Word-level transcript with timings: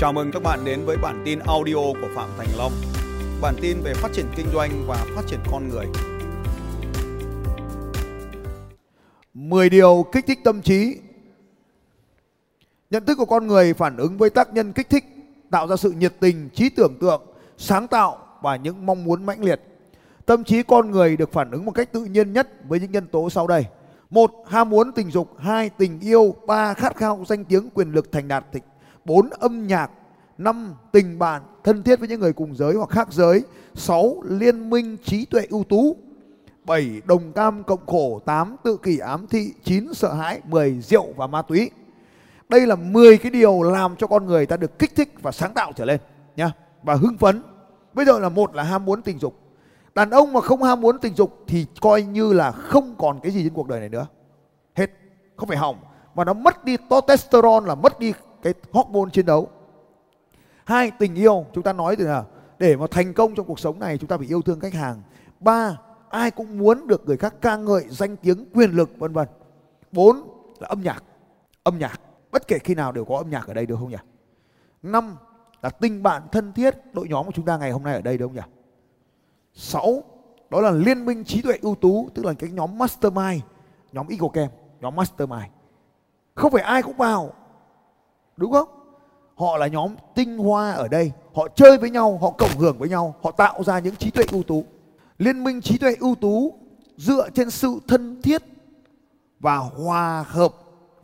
Chào 0.00 0.12
mừng 0.12 0.30
các 0.32 0.42
bạn 0.42 0.64
đến 0.64 0.84
với 0.84 0.96
bản 0.96 1.22
tin 1.24 1.38
audio 1.38 1.74
của 1.74 2.08
Phạm 2.14 2.28
Thành 2.38 2.48
Long. 2.58 2.72
Bản 3.40 3.54
tin 3.60 3.80
về 3.82 3.94
phát 3.94 4.12
triển 4.12 4.26
kinh 4.36 4.46
doanh 4.52 4.70
và 4.86 5.06
phát 5.14 5.22
triển 5.26 5.40
con 5.50 5.68
người. 5.68 5.86
10 9.34 9.70
điều 9.70 10.06
kích 10.12 10.26
thích 10.26 10.38
tâm 10.44 10.62
trí. 10.62 10.98
Nhận 12.90 13.04
thức 13.04 13.14
của 13.18 13.24
con 13.24 13.46
người 13.46 13.74
phản 13.74 13.96
ứng 13.96 14.18
với 14.18 14.30
tác 14.30 14.54
nhân 14.54 14.72
kích 14.72 14.90
thích, 14.90 15.04
tạo 15.50 15.66
ra 15.68 15.76
sự 15.76 15.90
nhiệt 15.90 16.14
tình, 16.20 16.48
trí 16.54 16.68
tưởng 16.68 16.96
tượng, 17.00 17.22
sáng 17.56 17.88
tạo 17.88 18.18
và 18.42 18.56
những 18.56 18.86
mong 18.86 19.04
muốn 19.04 19.26
mãnh 19.26 19.44
liệt. 19.44 19.60
Tâm 20.26 20.44
trí 20.44 20.62
con 20.62 20.90
người 20.90 21.16
được 21.16 21.32
phản 21.32 21.50
ứng 21.50 21.64
một 21.64 21.72
cách 21.72 21.92
tự 21.92 22.04
nhiên 22.04 22.32
nhất 22.32 22.48
với 22.68 22.80
những 22.80 22.92
nhân 22.92 23.06
tố 23.06 23.30
sau 23.30 23.46
đây. 23.46 23.66
một 24.10 24.32
Ham 24.48 24.70
muốn 24.70 24.92
tình 24.92 25.10
dục, 25.10 25.38
hai 25.38 25.70
Tình 25.70 26.00
yêu, 26.00 26.34
ba 26.46 26.74
Khát 26.74 26.96
khao 26.96 27.24
danh 27.28 27.44
tiếng 27.44 27.70
quyền 27.74 27.92
lực 27.92 28.12
thành 28.12 28.28
đạt 28.28 28.44
thịnh 28.52 28.62
4. 29.04 29.30
Âm 29.30 29.66
nhạc 29.66 29.90
5. 30.38 30.74
Tình 30.92 31.18
bạn 31.18 31.42
thân 31.64 31.82
thiết 31.82 32.00
với 32.00 32.08
những 32.08 32.20
người 32.20 32.32
cùng 32.32 32.56
giới 32.56 32.74
hoặc 32.74 32.90
khác 32.90 33.08
giới 33.10 33.42
6. 33.74 34.22
Liên 34.24 34.70
minh 34.70 34.96
trí 35.04 35.24
tuệ 35.24 35.46
ưu 35.50 35.64
tú 35.64 35.96
7. 36.64 37.02
Đồng 37.04 37.32
cam 37.32 37.62
cộng 37.64 37.86
khổ 37.86 38.20
8. 38.24 38.56
Tự 38.64 38.76
kỷ 38.76 38.98
ám 38.98 39.26
thị 39.26 39.52
9. 39.64 39.94
Sợ 39.94 40.12
hãi 40.12 40.40
10. 40.44 40.80
Rượu 40.80 41.06
và 41.16 41.26
ma 41.26 41.42
túy 41.42 41.70
Đây 42.48 42.66
là 42.66 42.76
10 42.76 43.18
cái 43.18 43.30
điều 43.30 43.62
làm 43.62 43.96
cho 43.96 44.06
con 44.06 44.26
người 44.26 44.46
ta 44.46 44.56
được 44.56 44.78
kích 44.78 44.96
thích 44.96 45.14
và 45.22 45.32
sáng 45.32 45.54
tạo 45.54 45.72
trở 45.76 45.84
lên, 45.84 46.00
nhá, 46.36 46.52
Và 46.82 46.94
hưng 46.94 47.18
phấn 47.18 47.42
Bây 47.94 48.06
giờ 48.06 48.18
là 48.18 48.28
một 48.28 48.54
là 48.54 48.62
ham 48.62 48.84
muốn 48.84 49.02
tình 49.02 49.18
dục 49.18 49.34
Đàn 49.94 50.10
ông 50.10 50.32
mà 50.32 50.40
không 50.40 50.62
ham 50.62 50.80
muốn 50.80 50.98
tình 50.98 51.14
dục 51.14 51.44
thì 51.46 51.66
coi 51.80 52.02
như 52.02 52.32
là 52.32 52.52
không 52.52 52.94
còn 52.98 53.20
cái 53.20 53.32
gì 53.32 53.42
trên 53.42 53.52
cuộc 53.52 53.68
đời 53.68 53.80
này 53.80 53.88
nữa 53.88 54.06
Hết, 54.74 54.90
Không 55.36 55.48
phải 55.48 55.58
hỏng, 55.58 55.76
Mà 56.14 56.24
nó 56.24 56.32
mất 56.32 56.64
đi 56.64 56.76
testosterone 56.76 57.66
là 57.66 57.74
mất 57.74 57.98
đi 57.98 58.12
cái 58.42 58.54
hormone 58.72 59.10
chiến 59.12 59.26
đấu. 59.26 59.48
Hai, 60.64 60.90
tình 60.98 61.14
yêu. 61.14 61.46
Chúng 61.52 61.64
ta 61.64 61.72
nói 61.72 61.96
từ 61.96 62.06
là 62.06 62.24
để 62.58 62.76
mà 62.76 62.86
thành 62.90 63.14
công 63.14 63.34
trong 63.34 63.46
cuộc 63.46 63.58
sống 63.58 63.78
này, 63.78 63.98
chúng 63.98 64.08
ta 64.08 64.16
phải 64.16 64.26
yêu 64.26 64.42
thương 64.42 64.60
khách 64.60 64.74
hàng. 64.74 65.02
Ba, 65.40 65.78
ai 66.08 66.30
cũng 66.30 66.58
muốn 66.58 66.86
được 66.86 67.06
người 67.06 67.16
khác 67.16 67.34
ca 67.40 67.56
ngợi 67.56 67.84
danh 67.88 68.16
tiếng, 68.16 68.46
quyền 68.54 68.70
lực, 68.70 68.90
vân 68.98 69.12
vân. 69.12 69.28
Bốn 69.92 70.16
là 70.58 70.68
âm 70.68 70.82
nhạc. 70.82 71.04
Âm 71.62 71.78
nhạc. 71.78 72.00
Bất 72.30 72.48
kể 72.48 72.58
khi 72.58 72.74
nào 72.74 72.92
đều 72.92 73.04
có 73.04 73.16
âm 73.16 73.30
nhạc 73.30 73.46
ở 73.46 73.54
đây, 73.54 73.66
được 73.66 73.76
không 73.76 73.90
nhỉ? 73.90 73.96
Năm 74.82 75.16
là 75.62 75.70
tình 75.70 76.02
bạn 76.02 76.22
thân 76.32 76.52
thiết, 76.52 76.74
đội 76.92 77.08
nhóm 77.08 77.26
của 77.26 77.32
chúng 77.34 77.44
ta 77.44 77.56
ngày 77.56 77.70
hôm 77.70 77.82
nay 77.82 77.94
ở 77.94 78.00
đây 78.00 78.18
đúng 78.18 78.28
không 78.28 78.36
nhỉ? 78.36 78.52
Sáu, 79.54 80.02
đó 80.50 80.60
là 80.60 80.70
liên 80.70 81.04
minh 81.04 81.24
trí 81.24 81.42
tuệ 81.42 81.58
ưu 81.62 81.74
tú, 81.74 82.08
tức 82.14 82.24
là 82.24 82.32
cái 82.38 82.50
nhóm 82.50 82.78
mastermind, 82.78 83.42
nhóm 83.92 84.06
Eagle 84.08 84.28
Camp 84.32 84.52
nhóm 84.80 84.96
mastermind. 84.96 85.52
Không 86.34 86.52
phải 86.52 86.62
ai 86.62 86.82
cũng 86.82 86.96
vào. 86.96 87.32
Đúng 88.36 88.52
không? 88.52 88.68
Họ 89.34 89.56
là 89.56 89.66
nhóm 89.66 89.94
tinh 90.14 90.38
hoa 90.38 90.72
ở 90.72 90.88
đây. 90.88 91.12
Họ 91.34 91.48
chơi 91.48 91.78
với 91.78 91.90
nhau, 91.90 92.18
họ 92.18 92.30
cộng 92.30 92.58
hưởng 92.58 92.78
với 92.78 92.88
nhau, 92.88 93.14
họ 93.22 93.30
tạo 93.30 93.62
ra 93.62 93.78
những 93.78 93.96
trí 93.96 94.10
tuệ 94.10 94.24
ưu 94.32 94.42
tú. 94.42 94.64
Liên 95.18 95.44
minh 95.44 95.60
trí 95.60 95.78
tuệ 95.78 95.96
ưu 96.00 96.14
tú 96.14 96.54
dựa 96.96 97.30
trên 97.30 97.50
sự 97.50 97.78
thân 97.88 98.22
thiết 98.22 98.42
và 99.40 99.56
hòa 99.56 100.24
hợp 100.28 100.54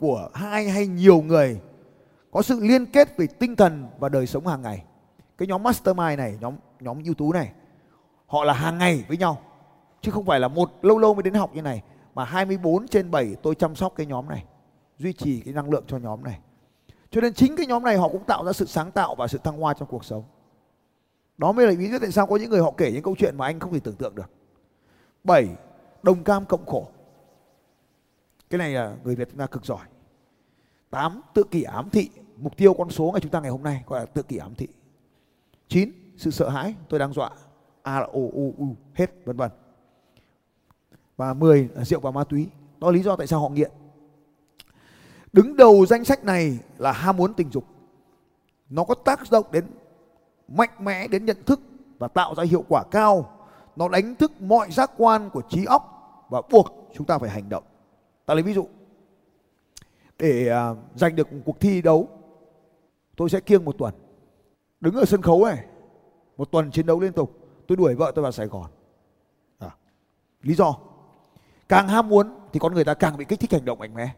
của 0.01 0.29
hai 0.35 0.69
hay 0.69 0.87
nhiều 0.87 1.23
người 1.23 1.61
có 2.31 2.43
sự 2.43 2.61
liên 2.61 2.87
kết 2.87 3.17
về 3.17 3.27
tinh 3.27 3.57
thần 3.57 3.87
và 3.99 4.09
đời 4.09 4.27
sống 4.27 4.47
hàng 4.47 4.63
ngày. 4.63 4.83
Cái 5.39 5.49
nhóm 5.49 5.63
mastermind 5.63 6.19
này, 6.19 6.37
nhóm 6.41 6.55
nhóm 6.81 7.03
ưu 7.05 7.15
tú 7.15 7.33
này, 7.33 7.53
họ 8.27 8.45
là 8.45 8.53
hàng 8.53 8.79
ngày 8.79 9.05
với 9.09 9.17
nhau 9.17 9.39
chứ 10.01 10.11
không 10.11 10.25
phải 10.25 10.41
là 10.41 10.49
một 10.49 10.71
lâu 10.83 10.99
lâu 10.99 11.15
mới 11.15 11.23
đến 11.23 11.35
học 11.35 11.51
như 11.55 11.63
này 11.63 11.83
mà 12.15 12.25
24 12.25 12.89
trên 12.89 13.11
7 13.11 13.37
tôi 13.43 13.55
chăm 13.55 13.75
sóc 13.75 13.93
cái 13.97 14.07
nhóm 14.07 14.29
này, 14.29 14.45
duy 14.99 15.13
trì 15.13 15.41
cái 15.41 15.55
năng 15.55 15.71
lượng 15.71 15.85
cho 15.87 15.99
nhóm 15.99 16.25
này. 16.25 16.39
Cho 17.11 17.21
nên 17.21 17.35
chính 17.35 17.57
cái 17.57 17.67
nhóm 17.67 17.85
này 17.85 17.97
họ 17.97 18.09
cũng 18.09 18.25
tạo 18.25 18.45
ra 18.45 18.53
sự 18.53 18.65
sáng 18.67 18.91
tạo 18.91 19.15
và 19.15 19.29
sự 19.29 19.39
thăng 19.39 19.59
hoa 19.61 19.75
trong 19.75 19.89
cuộc 19.89 20.05
sống. 20.05 20.25
Đó 21.39 21.53
mới 21.53 21.67
là 21.67 21.73
lý 21.73 21.91
do 21.91 21.99
tại 21.99 22.13
sao 22.13 22.27
có 22.27 22.37
những 22.37 22.51
người 22.51 22.61
họ 22.61 22.73
kể 22.77 22.93
những 22.93 23.03
câu 23.03 23.17
chuyện 23.19 23.37
mà 23.37 23.47
anh 23.47 23.61
không 23.61 23.73
thể 23.73 23.81
tưởng 23.81 23.97
tượng 23.97 24.15
được. 24.15 24.31
7. 25.25 25.49
Đồng 26.03 26.25
cam 26.25 26.45
cộng 26.45 26.67
khổ. 26.67 26.89
Cái 28.51 28.59
này 28.59 28.71
là 28.71 28.97
người 29.05 29.17
Việt 29.17 29.29
chúng 29.31 29.39
ta 29.39 29.47
cực 29.47 29.65
giỏi. 29.65 29.87
8. 30.91 31.21
Tự 31.35 31.43
kỷ 31.51 31.63
ám 31.63 31.91
thị. 31.91 32.11
Mục 32.37 32.57
tiêu 32.57 32.75
con 32.75 32.91
số 32.91 33.11
ngày 33.13 33.21
chúng 33.21 33.31
ta 33.31 33.41
ngày 33.41 33.51
hôm 33.51 33.63
nay 33.63 33.85
gọi 33.87 34.01
là 34.01 34.07
tự 34.07 34.23
kỷ 34.23 34.37
ám 34.37 34.55
thị. 34.55 34.69
9. 35.69 35.91
Sự 36.17 36.31
sợ 36.31 36.49
hãi. 36.49 36.75
Tôi 36.89 36.99
đang 36.99 37.13
dọa. 37.13 37.31
A 37.83 38.01
là 38.01 38.07
O, 38.07 38.21
U, 38.33 38.55
U, 38.59 38.77
hết 38.95 39.11
vân 39.25 39.37
vân. 39.37 39.51
Và 41.17 41.35
10 41.35 41.69
là 41.75 41.85
rượu 41.85 42.01
và 42.01 42.11
ma 42.11 42.25
túy. 42.25 42.49
Đó 42.79 42.91
là 42.91 42.97
lý 42.97 43.03
do 43.03 43.17
tại 43.17 43.27
sao 43.27 43.41
họ 43.41 43.49
nghiện. 43.49 43.71
Đứng 45.37 45.57
đầu 45.57 45.87
danh 45.87 46.05
sách 46.05 46.25
này 46.25 46.59
là 46.79 46.93
ham 46.93 47.17
muốn 47.17 47.35
tình 47.35 47.51
dục. 47.51 47.65
Nó 48.71 48.85
có 48.85 48.95
tác 48.95 49.21
động 49.31 49.47
đến 49.53 49.65
mạnh 50.49 50.71
mẽ 50.81 51.09
đến 51.09 51.25
nhận 51.25 51.37
thức 51.47 51.61
và 51.99 52.09
tạo 52.09 52.35
ra 52.35 52.45
hiệu 52.45 52.65
quả 52.69 52.85
cao. 52.91 53.31
Nó 53.77 53.89
đánh 53.89 54.15
thức 54.15 54.33
mọi 54.41 54.71
giác 54.71 54.91
quan 54.97 55.31
của 55.31 55.43
trí 55.49 55.65
óc 55.65 55.83
và 56.31 56.43
buộc 56.51 56.91
chúng 56.95 57.07
ta 57.07 57.19
phải 57.19 57.31
hành 57.31 57.49
động. 57.49 57.65
Ta 58.27 58.35
lấy 58.35 58.43
ví 58.43 58.55
dụ. 58.55 58.69
Để 60.19 60.49
à, 60.49 60.75
giành 60.95 61.17
được 61.17 61.33
một 61.33 61.41
cuộc 61.45 61.61
thi 61.61 61.83
đấu, 61.83 62.09
tôi 63.17 63.31
sẽ 63.31 63.41
kiêng 63.41 63.65
một 63.65 63.79
tuần. 63.79 63.95
Đứng 64.81 64.95
ở 64.95 65.05
sân 65.05 65.23
khấu 65.23 65.45
này, 65.45 65.65
một 66.37 66.51
tuần 66.51 66.71
chiến 66.71 66.87
đấu 66.87 67.01
liên 67.01 67.13
tục. 67.13 67.39
Tôi 67.69 67.77
đuổi 67.77 67.95
vợ 67.95 68.13
tôi 68.15 68.23
vào 68.23 68.33
Sài 68.33 68.47
Gòn. 68.47 68.71
À, 69.59 69.71
lý 70.43 70.55
do 70.55 70.77
càng 71.69 71.89
ham 71.89 72.09
muốn 72.09 72.39
thì 72.53 72.59
con 72.59 72.75
người 72.75 72.85
ta 72.85 72.95
càng 72.95 73.17
bị 73.17 73.25
kích 73.25 73.41
thích 73.41 73.53
hành 73.53 73.65
động 73.65 73.79
mạnh 73.79 73.95
mẽ 73.95 74.15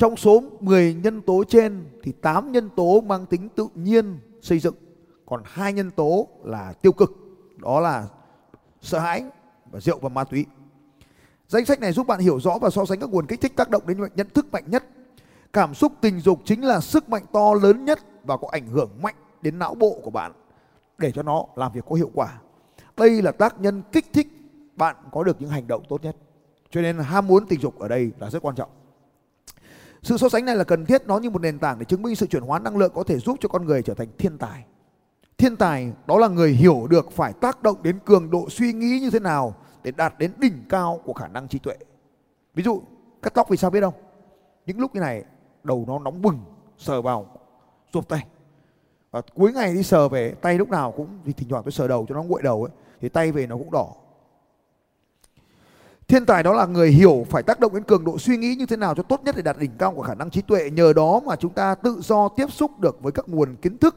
trong 0.00 0.16
số 0.16 0.42
10 0.60 0.94
nhân 0.94 1.22
tố 1.22 1.44
trên 1.48 1.84
thì 2.02 2.12
8 2.12 2.52
nhân 2.52 2.70
tố 2.76 3.00
mang 3.00 3.26
tính 3.26 3.48
tự 3.48 3.66
nhiên 3.74 4.18
xây 4.42 4.58
dựng, 4.58 4.74
còn 5.26 5.42
hai 5.44 5.72
nhân 5.72 5.90
tố 5.90 6.28
là 6.44 6.72
tiêu 6.72 6.92
cực, 6.92 7.12
đó 7.56 7.80
là 7.80 8.08
sợ 8.80 8.98
hãi 8.98 9.24
và 9.70 9.80
rượu 9.80 9.98
và 9.98 10.08
ma 10.08 10.24
túy. 10.24 10.46
Danh 11.48 11.64
sách 11.64 11.80
này 11.80 11.92
giúp 11.92 12.06
bạn 12.06 12.20
hiểu 12.20 12.40
rõ 12.40 12.58
và 12.60 12.70
so 12.70 12.84
sánh 12.84 13.00
các 13.00 13.10
nguồn 13.10 13.26
kích 13.26 13.40
thích 13.40 13.56
tác 13.56 13.70
động 13.70 13.82
đến 13.86 13.98
nhận 14.14 14.28
thức 14.34 14.46
mạnh 14.52 14.64
nhất. 14.66 14.84
Cảm 15.52 15.74
xúc 15.74 15.92
tình 16.00 16.20
dục 16.20 16.40
chính 16.44 16.64
là 16.64 16.80
sức 16.80 17.08
mạnh 17.08 17.24
to 17.32 17.54
lớn 17.54 17.84
nhất 17.84 17.98
và 18.24 18.36
có 18.36 18.48
ảnh 18.52 18.66
hưởng 18.66 18.90
mạnh 19.02 19.14
đến 19.42 19.58
não 19.58 19.74
bộ 19.74 20.00
của 20.02 20.10
bạn 20.10 20.32
để 20.98 21.12
cho 21.12 21.22
nó 21.22 21.44
làm 21.56 21.72
việc 21.72 21.84
có 21.88 21.94
hiệu 21.96 22.10
quả. 22.14 22.40
Đây 22.96 23.22
là 23.22 23.32
tác 23.32 23.60
nhân 23.60 23.82
kích 23.92 24.06
thích 24.12 24.28
bạn 24.76 24.96
có 25.12 25.24
được 25.24 25.40
những 25.40 25.50
hành 25.50 25.66
động 25.66 25.82
tốt 25.88 26.04
nhất. 26.04 26.16
Cho 26.70 26.80
nên 26.80 26.98
ham 26.98 27.26
muốn 27.26 27.46
tình 27.46 27.60
dục 27.60 27.78
ở 27.78 27.88
đây 27.88 28.10
là 28.18 28.30
rất 28.30 28.42
quan 28.42 28.56
trọng. 28.56 28.70
Sự 30.02 30.16
so 30.16 30.28
sánh 30.28 30.44
này 30.44 30.56
là 30.56 30.64
cần 30.64 30.86
thiết, 30.86 31.06
nó 31.06 31.18
như 31.18 31.30
một 31.30 31.42
nền 31.42 31.58
tảng 31.58 31.78
để 31.78 31.84
chứng 31.84 32.02
minh 32.02 32.16
sự 32.16 32.26
chuyển 32.26 32.42
hóa 32.42 32.58
năng 32.58 32.76
lượng 32.76 32.92
có 32.94 33.02
thể 33.02 33.18
giúp 33.18 33.36
cho 33.40 33.48
con 33.48 33.66
người 33.66 33.82
trở 33.82 33.94
thành 33.94 34.08
thiên 34.18 34.38
tài. 34.38 34.64
Thiên 35.38 35.56
tài, 35.56 35.92
đó 36.06 36.18
là 36.18 36.28
người 36.28 36.52
hiểu 36.52 36.86
được 36.90 37.12
phải 37.12 37.32
tác 37.32 37.62
động 37.62 37.82
đến 37.82 37.98
cường 38.04 38.30
độ 38.30 38.50
suy 38.50 38.72
nghĩ 38.72 38.98
như 39.00 39.10
thế 39.10 39.20
nào 39.20 39.54
để 39.82 39.90
đạt 39.90 40.18
đến 40.18 40.32
đỉnh 40.38 40.64
cao 40.68 41.00
của 41.04 41.12
khả 41.12 41.28
năng 41.28 41.48
trí 41.48 41.58
tuệ. 41.58 41.76
Ví 42.54 42.62
dụ, 42.62 42.82
cắt 43.22 43.34
tóc 43.34 43.48
vì 43.48 43.56
sao 43.56 43.70
biết 43.70 43.80
không? 43.80 43.94
Những 44.66 44.80
lúc 44.80 44.94
như 44.94 45.00
này, 45.00 45.24
đầu 45.62 45.84
nó 45.88 45.98
nóng 45.98 46.22
bừng, 46.22 46.38
sờ 46.78 47.02
vào, 47.02 47.26
rụp 47.92 48.08
tay 48.08 48.26
và 49.10 49.22
cuối 49.34 49.52
ngày 49.52 49.74
đi 49.74 49.82
sờ 49.82 50.08
về, 50.08 50.34
tay 50.40 50.58
lúc 50.58 50.68
nào 50.68 50.92
cũng, 50.92 51.08
thì 51.24 51.32
thỉnh 51.32 51.48
thoảng 51.48 51.64
tôi 51.64 51.72
sờ 51.72 51.88
đầu 51.88 52.06
cho 52.08 52.14
nó 52.14 52.22
nguội 52.22 52.42
đầu 52.42 52.64
ấy, 52.64 52.72
thì 53.00 53.08
tay 53.08 53.32
về 53.32 53.46
nó 53.46 53.56
cũng 53.56 53.70
đỏ 53.70 53.94
Thiên 56.10 56.26
tài 56.26 56.42
đó 56.42 56.52
là 56.52 56.66
người 56.66 56.90
hiểu 56.90 57.26
phải 57.30 57.42
tác 57.42 57.60
động 57.60 57.74
đến 57.74 57.82
cường 57.82 58.04
độ 58.04 58.18
suy 58.18 58.36
nghĩ 58.36 58.54
như 58.54 58.66
thế 58.66 58.76
nào 58.76 58.94
cho 58.94 59.02
tốt 59.02 59.20
nhất 59.24 59.36
để 59.36 59.42
đạt 59.42 59.58
đỉnh 59.58 59.70
cao 59.78 59.92
của 59.94 60.02
khả 60.02 60.14
năng 60.14 60.30
trí 60.30 60.42
tuệ. 60.42 60.70
Nhờ 60.70 60.92
đó 60.92 61.20
mà 61.26 61.36
chúng 61.36 61.52
ta 61.52 61.74
tự 61.74 62.00
do 62.00 62.28
tiếp 62.28 62.46
xúc 62.52 62.80
được 62.80 63.02
với 63.02 63.12
các 63.12 63.28
nguồn 63.28 63.56
kiến 63.56 63.78
thức 63.78 63.96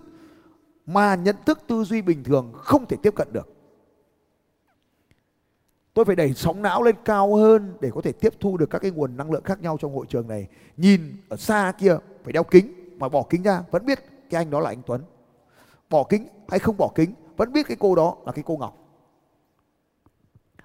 mà 0.85 1.15
nhận 1.15 1.35
thức 1.45 1.59
tư 1.67 1.83
duy 1.83 2.01
bình 2.01 2.23
thường 2.23 2.53
không 2.55 2.85
thể 2.85 2.97
tiếp 3.03 3.15
cận 3.15 3.27
được. 3.33 3.53
Tôi 5.93 6.05
phải 6.05 6.15
đẩy 6.15 6.33
sóng 6.33 6.61
não 6.61 6.83
lên 6.83 6.95
cao 7.05 7.35
hơn 7.35 7.73
để 7.79 7.91
có 7.95 8.01
thể 8.01 8.11
tiếp 8.11 8.33
thu 8.39 8.57
được 8.57 8.69
các 8.69 8.79
cái 8.79 8.91
nguồn 8.91 9.17
năng 9.17 9.31
lượng 9.31 9.43
khác 9.43 9.61
nhau 9.61 9.77
trong 9.81 9.95
hội 9.95 10.05
trường 10.09 10.27
này. 10.27 10.47
Nhìn 10.77 11.17
ở 11.29 11.37
xa 11.37 11.73
kia, 11.79 11.97
phải 12.23 12.33
đeo 12.33 12.43
kính 12.43 12.95
mà 12.97 13.09
bỏ 13.09 13.23
kính 13.29 13.43
ra, 13.43 13.63
vẫn 13.71 13.85
biết 13.85 13.99
cái 14.29 14.41
anh 14.41 14.49
đó 14.49 14.59
là 14.59 14.69
anh 14.69 14.81
Tuấn. 14.85 15.01
Bỏ 15.89 16.03
kính 16.03 16.27
hay 16.47 16.59
không 16.59 16.77
bỏ 16.77 16.91
kính, 16.95 17.13
vẫn 17.37 17.53
biết 17.53 17.67
cái 17.67 17.77
cô 17.79 17.95
đó 17.95 18.15
là 18.25 18.31
cái 18.31 18.43
cô 18.47 18.57
Ngọc 18.57 18.82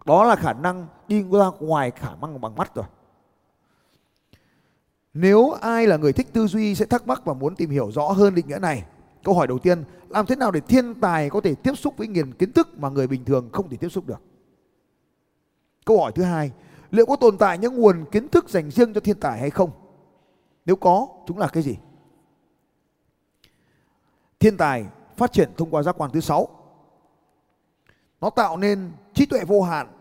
đó 0.09 0.25
là 0.25 0.37
khả 0.37 0.53
năng 0.53 0.87
đi 1.09 1.23
ra 1.23 1.51
ngoài 1.61 1.91
khả 1.91 2.15
năng 2.21 2.41
bằng 2.41 2.55
mắt 2.55 2.75
rồi. 2.75 2.85
Nếu 5.15 5.51
ai 5.51 5.87
là 5.87 5.97
người 5.97 6.13
thích 6.13 6.29
tư 6.33 6.47
duy 6.47 6.75
sẽ 6.75 6.87
thắc 6.87 7.07
mắc 7.07 7.25
và 7.25 7.35
muốn 7.35 7.57
tìm 7.57 7.71
hiểu 7.71 7.91
rõ 7.93 8.09
hơn 8.09 8.35
định 8.35 8.49
nghĩa 8.49 8.59
này. 8.59 8.85
Câu 9.25 9.35
hỏi 9.35 9.47
đầu 9.47 9.59
tiên, 9.59 9.85
làm 10.09 10.27
thế 10.27 10.37
nào 10.37 10.51
để 10.51 10.61
thiên 10.61 10.95
tài 10.95 11.31
có 11.31 11.41
thể 11.41 11.55
tiếp 11.55 11.73
xúc 11.75 11.95
với 11.97 12.09
nghiền 12.09 12.33
kiến 12.35 12.53
thức 12.53 12.69
mà 12.79 12.89
người 12.89 13.07
bình 13.07 13.25
thường 13.25 13.49
không 13.53 13.69
thể 13.69 13.77
tiếp 13.77 13.89
xúc 13.89 14.07
được? 14.07 14.21
Câu 15.85 16.01
hỏi 16.01 16.13
thứ 16.15 16.23
hai, 16.23 16.53
liệu 16.91 17.07
có 17.07 17.17
tồn 17.17 17.39
tại 17.39 17.59
những 17.59 17.77
nguồn 17.77 18.05
kiến 18.11 18.29
thức 18.29 18.49
dành 18.49 18.71
riêng 18.71 18.95
cho 18.95 19.01
thiên 19.01 19.21
tài 19.21 19.41
hay 19.41 19.51
không? 19.51 19.71
Nếu 20.67 20.77
có, 20.77 21.09
chúng 21.27 21.39
là 21.39 21.49
cái 21.49 21.63
gì? 21.63 21.77
Thiên 24.41 24.57
tài 24.57 24.87
phát 25.17 25.33
triển 25.33 25.51
thông 25.57 25.71
qua 25.71 25.83
giác 25.83 26.01
quan 26.01 26.11
thứ 26.11 26.21
sáu. 26.21 26.49
Nó 28.21 28.31
tạo 28.31 28.57
nên 28.57 28.91
trí 29.15 29.27
tuệ 29.27 29.45
vô 29.45 29.63
hạn 29.63 29.98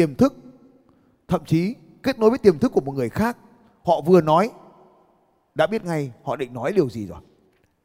tiềm 0.00 0.14
thức, 0.14 0.34
thậm 1.28 1.44
chí 1.44 1.74
kết 2.02 2.18
nối 2.18 2.30
với 2.30 2.38
tiềm 2.38 2.58
thức 2.58 2.72
của 2.72 2.80
một 2.80 2.92
người 2.92 3.08
khác, 3.08 3.36
họ 3.84 4.00
vừa 4.00 4.20
nói, 4.20 4.50
đã 5.54 5.66
biết 5.66 5.84
ngay 5.84 6.12
họ 6.22 6.36
định 6.36 6.54
nói 6.54 6.72
điều 6.72 6.88
gì 6.88 7.06
rồi. 7.06 7.20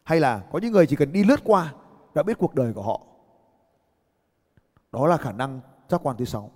Hay 0.03 0.19
là 0.19 0.43
có 0.51 0.59
những 0.59 0.71
người 0.71 0.87
chỉ 0.87 0.95
cần 0.95 1.11
đi 1.11 1.23
lướt 1.23 1.39
qua 1.43 1.73
đã 2.13 2.23
biết 2.23 2.37
cuộc 2.37 2.55
đời 2.55 2.73
của 2.73 2.81
họ. 2.81 3.01
Đó 4.91 5.07
là 5.07 5.17
khả 5.17 5.31
năng 5.31 5.59
giác 5.89 6.01
quan 6.03 6.17
thứ 6.17 6.25
sáu. 6.25 6.51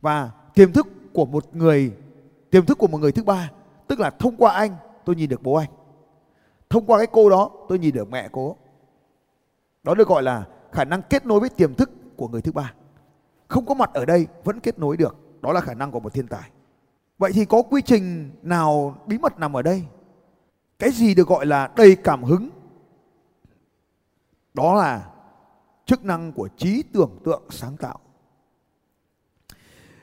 Và 0.00 0.30
tiềm 0.54 0.72
thức 0.72 0.86
của 1.12 1.26
một 1.26 1.56
người, 1.56 1.96
tiềm 2.50 2.66
thức 2.66 2.78
của 2.78 2.86
một 2.86 2.98
người 2.98 3.12
thứ 3.12 3.24
ba, 3.24 3.50
tức 3.86 4.00
là 4.00 4.10
thông 4.10 4.36
qua 4.36 4.52
anh 4.52 4.76
tôi 5.04 5.16
nhìn 5.16 5.28
được 5.30 5.42
bố 5.42 5.54
anh. 5.54 5.70
Thông 6.70 6.86
qua 6.86 6.98
cái 6.98 7.06
cô 7.12 7.30
đó 7.30 7.50
tôi 7.68 7.78
nhìn 7.78 7.94
được 7.94 8.10
mẹ 8.10 8.28
cô. 8.32 8.56
Đó 9.82 9.94
được 9.94 10.08
gọi 10.08 10.22
là 10.22 10.46
khả 10.72 10.84
năng 10.84 11.02
kết 11.02 11.26
nối 11.26 11.40
với 11.40 11.48
tiềm 11.48 11.74
thức 11.74 11.90
của 12.16 12.28
người 12.28 12.42
thứ 12.42 12.52
ba 12.52 12.74
không 13.50 13.66
có 13.66 13.74
mặt 13.74 13.90
ở 13.94 14.04
đây 14.04 14.26
vẫn 14.44 14.60
kết 14.60 14.78
nối 14.78 14.96
được. 14.96 15.16
Đó 15.42 15.52
là 15.52 15.60
khả 15.60 15.74
năng 15.74 15.90
của 15.90 16.00
một 16.00 16.14
thiên 16.14 16.26
tài. 16.26 16.50
Vậy 17.18 17.32
thì 17.34 17.44
có 17.44 17.62
quy 17.62 17.82
trình 17.82 18.30
nào 18.42 18.96
bí 19.06 19.18
mật 19.18 19.38
nằm 19.38 19.56
ở 19.56 19.62
đây? 19.62 19.84
Cái 20.78 20.90
gì 20.90 21.14
được 21.14 21.28
gọi 21.28 21.46
là 21.46 21.70
đầy 21.76 21.96
cảm 21.96 22.22
hứng? 22.22 22.50
Đó 24.54 24.74
là 24.74 25.10
chức 25.86 26.04
năng 26.04 26.32
của 26.32 26.48
trí 26.56 26.82
tưởng 26.92 27.18
tượng 27.24 27.42
sáng 27.50 27.76
tạo. 27.76 27.98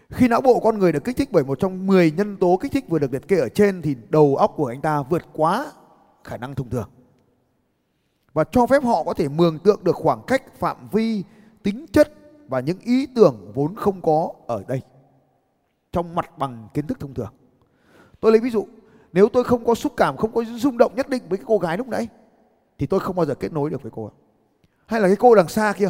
Khi 0.10 0.28
não 0.28 0.42
bộ 0.42 0.60
con 0.60 0.80
người 0.80 0.92
được 0.92 1.04
kích 1.04 1.18
thích 1.18 1.30
bởi 1.32 1.44
một 1.44 1.60
trong 1.60 1.88
10 1.88 2.12
nhân 2.12 2.38
tố 2.38 2.58
kích 2.62 2.72
thích 2.72 2.86
vừa 2.90 3.00
được 3.00 3.14
liệt 3.14 3.28
kê 3.28 3.38
ở 3.38 3.50
trên 3.50 3.82
thì 3.82 3.96
đầu 4.10 4.36
óc 4.36 4.54
của 4.56 4.66
anh 4.66 4.82
ta 4.82 5.02
vượt 5.02 5.24
quá 5.34 5.72
khả 6.24 6.38
năng 6.38 6.56
thông 6.56 6.70
thường. 6.70 6.90
Và 8.34 8.44
cho 8.44 8.68
phép 8.68 8.84
họ 8.84 9.04
có 9.04 9.14
thể 9.14 9.28
mường 9.28 9.60
tượng 9.60 9.84
được 9.84 9.96
khoảng 9.96 10.22
cách, 10.28 10.60
phạm 10.60 10.88
vi, 10.92 11.24
tính 11.64 11.86
chất 11.92 12.14
và 12.48 12.60
những 12.60 12.80
ý 12.80 13.08
tưởng 13.16 13.52
vốn 13.54 13.76
không 13.76 14.02
có 14.02 14.32
ở 14.48 14.64
đây, 14.68 14.82
trong 15.92 16.16
mặt 16.16 16.38
bằng 16.38 16.68
kiến 16.74 16.88
thức 16.88 17.00
thông 17.00 17.14
thường. 17.14 17.34
Tôi 18.20 18.32
lấy 18.32 18.42
ví 18.42 18.50
dụ, 18.50 18.68
nếu 19.14 19.30
tôi 19.30 19.44
không 19.44 19.66
có 19.66 19.76
xúc 19.76 19.94
cảm, 19.98 20.18
không 20.18 20.32
có 20.32 20.44
rung 20.44 20.78
động 20.78 20.96
nhất 20.96 21.10
định 21.10 21.24
với 21.30 21.38
cái 21.38 21.46
cô 21.48 21.58
gái 21.58 21.78
lúc 21.78 21.88
nãy, 21.88 22.08
thì 22.78 22.86
tôi 22.86 23.00
không 23.00 23.16
bao 23.16 23.26
giờ 23.26 23.36
kết 23.36 23.54
nối 23.54 23.70
được 23.70 23.82
với 23.82 23.92
cô 23.96 24.12
hay 24.88 25.02
là 25.02 25.08
cái 25.08 25.16
cô 25.16 25.36
đằng 25.36 25.48
xa 25.48 25.74
kia, 25.78 25.90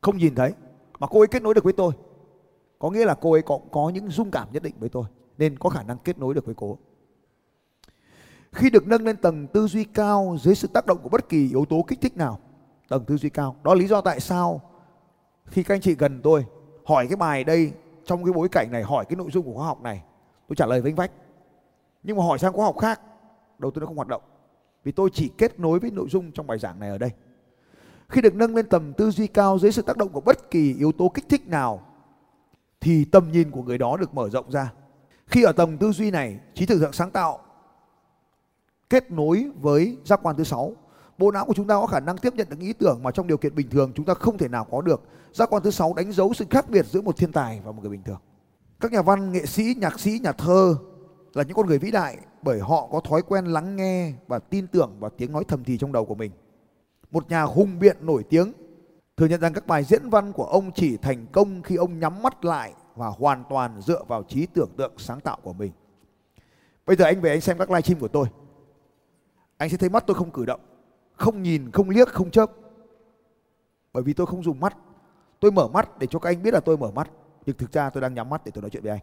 không 0.00 0.18
nhìn 0.18 0.34
thấy, 0.34 0.52
mà 0.98 1.06
cô 1.06 1.20
ấy 1.20 1.26
kết 1.26 1.42
nối 1.42 1.54
được 1.54 1.64
với 1.64 1.72
tôi, 1.72 1.92
có 2.78 2.90
nghĩa 2.90 3.04
là 3.04 3.14
cô 3.14 3.32
ấy 3.32 3.42
có 3.42 3.58
có 3.70 3.90
những 3.94 4.10
rung 4.10 4.30
cảm 4.30 4.48
nhất 4.52 4.62
định 4.62 4.74
với 4.78 4.88
tôi, 4.88 5.04
nên 5.38 5.58
có 5.58 5.68
khả 5.68 5.82
năng 5.82 5.98
kết 5.98 6.18
nối 6.18 6.34
được 6.34 6.46
với 6.46 6.54
cô. 6.54 6.78
Khi 8.52 8.70
được 8.70 8.86
nâng 8.86 9.04
lên 9.04 9.16
tầng 9.16 9.46
tư 9.46 9.66
duy 9.66 9.84
cao 9.84 10.36
dưới 10.40 10.54
sự 10.54 10.68
tác 10.68 10.86
động 10.86 10.98
của 11.02 11.08
bất 11.08 11.28
kỳ 11.28 11.48
yếu 11.48 11.64
tố 11.64 11.84
kích 11.88 12.00
thích 12.00 12.16
nào, 12.16 12.38
tầng 12.88 13.04
tư 13.04 13.16
duy 13.16 13.30
cao, 13.30 13.56
đó 13.62 13.74
là 13.74 13.80
lý 13.80 13.86
do 13.86 14.00
tại 14.00 14.20
sao 14.20 14.60
khi 15.52 15.62
các 15.62 15.74
anh 15.74 15.80
chị 15.80 15.94
gần 15.94 16.20
tôi 16.22 16.46
hỏi 16.84 17.06
cái 17.06 17.16
bài 17.16 17.44
đây, 17.44 17.72
trong 18.04 18.24
cái 18.24 18.32
bối 18.32 18.48
cảnh 18.48 18.68
này, 18.72 18.82
hỏi 18.82 19.04
cái 19.04 19.16
nội 19.16 19.30
dung 19.30 19.44
của 19.44 19.54
khóa 19.54 19.66
học 19.66 19.82
này, 19.82 20.02
tôi 20.48 20.56
trả 20.56 20.66
lời 20.66 20.80
vênh 20.80 20.94
vách. 20.94 21.10
Nhưng 22.02 22.16
mà 22.16 22.24
hỏi 22.24 22.38
sang 22.38 22.52
khóa 22.52 22.64
học 22.64 22.78
khác, 22.78 23.00
đầu 23.58 23.70
tư 23.70 23.80
nó 23.80 23.86
không 23.86 23.96
hoạt 23.96 24.08
động. 24.08 24.22
Vì 24.84 24.92
tôi 24.92 25.10
chỉ 25.12 25.28
kết 25.38 25.60
nối 25.60 25.78
với 25.78 25.90
nội 25.90 26.08
dung 26.10 26.32
trong 26.32 26.46
bài 26.46 26.58
giảng 26.58 26.80
này 26.80 26.88
ở 26.88 26.98
đây. 26.98 27.10
Khi 28.08 28.20
được 28.20 28.34
nâng 28.34 28.56
lên 28.56 28.68
tầm 28.68 28.92
tư 28.92 29.10
duy 29.10 29.26
cao 29.26 29.58
dưới 29.58 29.72
sự 29.72 29.82
tác 29.82 29.96
động 29.96 30.08
của 30.08 30.20
bất 30.20 30.50
kỳ 30.50 30.74
yếu 30.78 30.92
tố 30.92 31.08
kích 31.08 31.28
thích 31.28 31.48
nào, 31.48 31.82
thì 32.80 33.04
tầm 33.04 33.32
nhìn 33.32 33.50
của 33.50 33.62
người 33.62 33.78
đó 33.78 33.96
được 33.96 34.14
mở 34.14 34.30
rộng 34.30 34.50
ra. 34.50 34.72
Khi 35.26 35.42
ở 35.42 35.52
tầm 35.52 35.78
tư 35.78 35.92
duy 35.92 36.10
này, 36.10 36.38
trí 36.54 36.66
tưởng 36.66 36.80
tượng 36.80 36.92
sáng 36.92 37.10
tạo 37.10 37.38
kết 38.90 39.10
nối 39.10 39.50
với 39.60 39.96
giác 40.04 40.20
quan 40.22 40.36
thứ 40.36 40.44
sáu 40.44 40.72
bộ 41.18 41.30
não 41.30 41.44
của 41.46 41.54
chúng 41.54 41.66
ta 41.66 41.74
có 41.74 41.86
khả 41.86 42.00
năng 42.00 42.18
tiếp 42.18 42.34
nhận 42.34 42.48
được 42.50 42.58
ý 42.60 42.72
tưởng 42.72 43.02
mà 43.02 43.10
trong 43.10 43.26
điều 43.26 43.36
kiện 43.36 43.54
bình 43.54 43.70
thường 43.70 43.92
chúng 43.94 44.06
ta 44.06 44.14
không 44.14 44.38
thể 44.38 44.48
nào 44.48 44.66
có 44.70 44.80
được. 44.80 45.02
Giác 45.32 45.50
quan 45.50 45.62
thứ 45.62 45.70
sáu 45.70 45.94
đánh 45.94 46.12
dấu 46.12 46.34
sự 46.34 46.44
khác 46.50 46.70
biệt 46.70 46.86
giữa 46.86 47.00
một 47.00 47.16
thiên 47.16 47.32
tài 47.32 47.60
và 47.64 47.72
một 47.72 47.78
người 47.80 47.90
bình 47.90 48.02
thường. 48.02 48.20
Các 48.80 48.92
nhà 48.92 49.02
văn, 49.02 49.32
nghệ 49.32 49.46
sĩ, 49.46 49.74
nhạc 49.78 50.00
sĩ, 50.00 50.20
nhà 50.22 50.32
thơ 50.32 50.76
là 51.34 51.42
những 51.42 51.56
con 51.56 51.66
người 51.66 51.78
vĩ 51.78 51.90
đại 51.90 52.18
bởi 52.42 52.60
họ 52.60 52.88
có 52.92 53.00
thói 53.00 53.22
quen 53.22 53.44
lắng 53.44 53.76
nghe 53.76 54.12
và 54.26 54.38
tin 54.38 54.66
tưởng 54.66 54.96
vào 55.00 55.10
tiếng 55.10 55.32
nói 55.32 55.44
thầm 55.48 55.64
thì 55.64 55.78
trong 55.78 55.92
đầu 55.92 56.04
của 56.04 56.14
mình. 56.14 56.32
Một 57.10 57.30
nhà 57.30 57.42
hùng 57.42 57.78
biện 57.78 57.96
nổi 58.00 58.24
tiếng 58.30 58.52
thừa 59.16 59.26
nhận 59.26 59.40
rằng 59.40 59.52
các 59.52 59.66
bài 59.66 59.84
diễn 59.84 60.10
văn 60.10 60.32
của 60.32 60.44
ông 60.44 60.72
chỉ 60.74 60.96
thành 60.96 61.26
công 61.32 61.62
khi 61.62 61.76
ông 61.76 61.98
nhắm 61.98 62.22
mắt 62.22 62.44
lại 62.44 62.72
và 62.96 63.08
hoàn 63.08 63.44
toàn 63.50 63.80
dựa 63.80 64.04
vào 64.08 64.22
trí 64.22 64.46
tưởng 64.46 64.70
tượng 64.76 64.92
sáng 64.98 65.20
tạo 65.20 65.38
của 65.42 65.52
mình. 65.52 65.72
Bây 66.86 66.96
giờ 66.96 67.04
anh 67.04 67.20
về 67.20 67.30
anh 67.30 67.40
xem 67.40 67.58
các 67.58 67.70
livestream 67.70 68.00
của 68.00 68.08
tôi. 68.08 68.26
Anh 69.56 69.70
sẽ 69.70 69.76
thấy 69.76 69.88
mắt 69.88 70.04
tôi 70.06 70.14
không 70.14 70.30
cử 70.30 70.44
động 70.44 70.60
không 71.22 71.42
nhìn, 71.42 71.70
không 71.70 71.90
liếc, 71.90 72.08
không 72.08 72.30
chớp. 72.30 72.52
Bởi 73.92 74.02
vì 74.02 74.12
tôi 74.12 74.26
không 74.26 74.42
dùng 74.42 74.60
mắt. 74.60 74.76
Tôi 75.40 75.52
mở 75.52 75.68
mắt 75.68 75.98
để 75.98 76.06
cho 76.06 76.18
các 76.18 76.30
anh 76.30 76.42
biết 76.42 76.54
là 76.54 76.60
tôi 76.60 76.76
mở 76.76 76.90
mắt. 76.90 77.10
Nhưng 77.46 77.56
thực 77.56 77.72
ra 77.72 77.90
tôi 77.90 78.00
đang 78.00 78.14
nhắm 78.14 78.30
mắt 78.30 78.44
để 78.44 78.52
tôi 78.54 78.62
nói 78.62 78.70
chuyện 78.70 78.82
với 78.82 78.92
anh. 78.92 79.00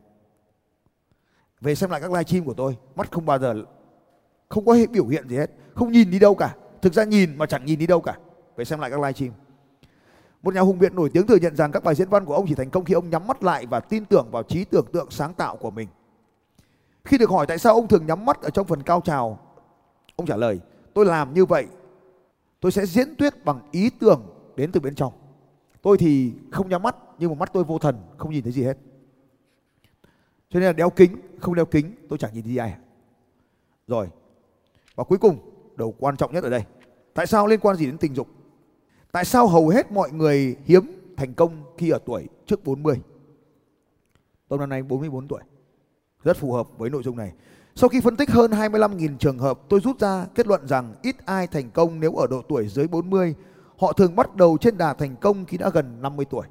Về 1.62 1.76
xem 1.76 1.90
lại 1.90 2.02
các 2.02 2.12
livestream 2.12 2.46
của 2.46 2.54
tôi, 2.54 2.78
mắt 2.96 3.12
không 3.12 3.26
bao 3.26 3.40
giờ, 3.40 3.64
không 4.50 4.66
có 4.66 4.78
biểu 4.92 5.08
hiện 5.08 5.30
gì 5.30 5.38
hết. 5.38 5.52
Không 5.76 5.92
nhìn 5.92 6.12
đi 6.12 6.20
đâu 6.20 6.36
cả. 6.36 6.56
Thực 6.82 6.94
ra 6.94 7.04
nhìn 7.04 7.38
mà 7.38 7.46
chẳng 7.46 7.66
nhìn 7.66 7.80
đi 7.80 7.88
đâu 7.88 8.02
cả. 8.02 8.18
Về 8.56 8.66
xem 8.66 8.80
lại 8.80 8.90
các 8.90 9.00
livestream 9.00 9.34
một 10.44 10.54
nhà 10.54 10.62
hùng 10.62 10.80
biện 10.80 10.96
nổi 10.96 11.10
tiếng 11.14 11.28
thừa 11.28 11.36
nhận 11.36 11.56
rằng 11.56 11.72
các 11.72 11.84
bài 11.84 11.96
diễn 11.96 12.10
văn 12.10 12.26
của 12.26 12.36
ông 12.36 12.46
chỉ 12.48 12.56
thành 12.56 12.70
công 12.70 12.86
khi 12.86 12.94
ông 12.94 13.10
nhắm 13.10 13.28
mắt 13.28 13.44
lại 13.44 13.66
và 13.66 13.80
tin 13.80 14.06
tưởng 14.06 14.28
vào 14.32 14.44
trí 14.44 14.64
tưởng 14.64 14.86
tượng 14.92 15.12
sáng 15.12 15.34
tạo 15.34 15.58
của 15.58 15.72
mình. 15.72 15.88
Khi 17.06 17.18
được 17.18 17.30
hỏi 17.30 17.46
tại 17.48 17.58
sao 17.58 17.74
ông 17.74 17.88
thường 17.88 18.06
nhắm 18.06 18.26
mắt 18.26 18.42
ở 18.42 18.50
trong 18.50 18.68
phần 18.68 18.84
cao 18.84 19.02
trào, 19.02 19.40
ông 20.16 20.28
trả 20.28 20.36
lời, 20.36 20.60
tôi 20.94 21.06
làm 21.06 21.34
như 21.34 21.46
vậy 21.46 21.68
tôi 22.60 22.72
sẽ 22.72 22.86
diễn 22.86 23.16
thuyết 23.16 23.46
bằng 23.46 23.62
ý 23.72 23.90
tưởng 23.90 24.22
đến 24.56 24.72
từ 24.72 24.80
bên 24.80 24.96
trong. 24.96 25.14
Tôi 25.82 25.98
thì 25.98 26.34
không 26.52 26.70
nhắm 26.70 26.82
mắt, 26.82 26.96
nhưng 27.20 27.30
mà 27.30 27.36
mắt 27.36 27.50
tôi 27.54 27.64
vô 27.64 27.80
thần, 27.80 27.96
không 28.18 28.32
nhìn 28.32 28.44
thấy 28.44 28.52
gì 28.52 28.64
hết. 28.64 28.78
Cho 30.50 30.60
nên 30.60 30.64
là 30.64 30.74
đeo 30.74 30.90
kính, 30.90 31.18
không 31.40 31.56
đeo 31.56 31.66
kính, 31.66 31.96
tôi 32.10 32.20
chẳng 32.20 32.34
nhìn 32.34 32.44
thấy 32.44 32.58
ai 32.58 32.76
rồi, 33.88 34.10
và 34.96 35.04
cuối 35.04 35.18
cùng, 35.18 35.38
đầu 35.76 35.96
quan 36.00 36.18
trọng 36.18 36.34
nhất 36.34 36.44
ở 36.44 36.50
đây. 36.50 36.64
Tại 37.14 37.28
sao 37.28 37.48
liên 37.48 37.60
quan 37.60 37.76
gì 37.76 37.86
đến 37.86 37.98
tình 37.98 38.16
dục? 38.16 38.28
Tại 39.12 39.26
sao 39.26 39.48
hầu 39.48 39.70
hết 39.70 39.92
mọi 39.92 40.12
người 40.12 40.56
hiếm 40.66 41.14
thành 41.18 41.34
công 41.34 41.64
khi 41.78 41.90
ở 41.90 42.00
tuổi 42.06 42.28
trước 42.46 42.64
40 42.64 43.02
tôi 44.48 44.60
năm 44.60 44.70
nay 44.70 44.84
44 44.84 45.28
tuổi. 45.28 45.42
Rất 46.24 46.38
phù 46.38 46.54
hợp 46.54 46.78
với 46.78 46.90
nội 46.90 47.04
dung 47.04 47.18
này 47.18 47.34
sau 47.80 47.90
khi 47.90 48.02
phân 48.02 48.16
tích 48.16 48.30
hơn 48.30 48.52
25.000 48.52 49.18
trường 49.18 49.40
hợp, 49.40 49.60
tôi 49.70 49.80
rút 49.80 50.00
ra 50.00 50.26
kết 50.36 50.48
luận 50.48 50.68
rằng 50.68 50.94
ít 51.02 51.16
ai 51.26 51.48
thành 51.48 51.70
công 51.72 52.00
nếu 52.00 52.16
ở 52.16 52.28
độ 52.28 52.42
tuổi 52.50 52.68
dưới 52.68 52.88
40. 52.88 53.36
Họ 53.78 53.94
thường 53.94 54.16
bắt 54.16 54.36
đầu 54.36 54.58
trên 54.62 54.78
đà 54.78 54.94
thành 54.94 55.16
công 55.16 55.46
khi 55.46 55.58
đã 55.58 55.70
gần 55.70 56.02
50 56.02 56.26
tuổi. 56.30 56.48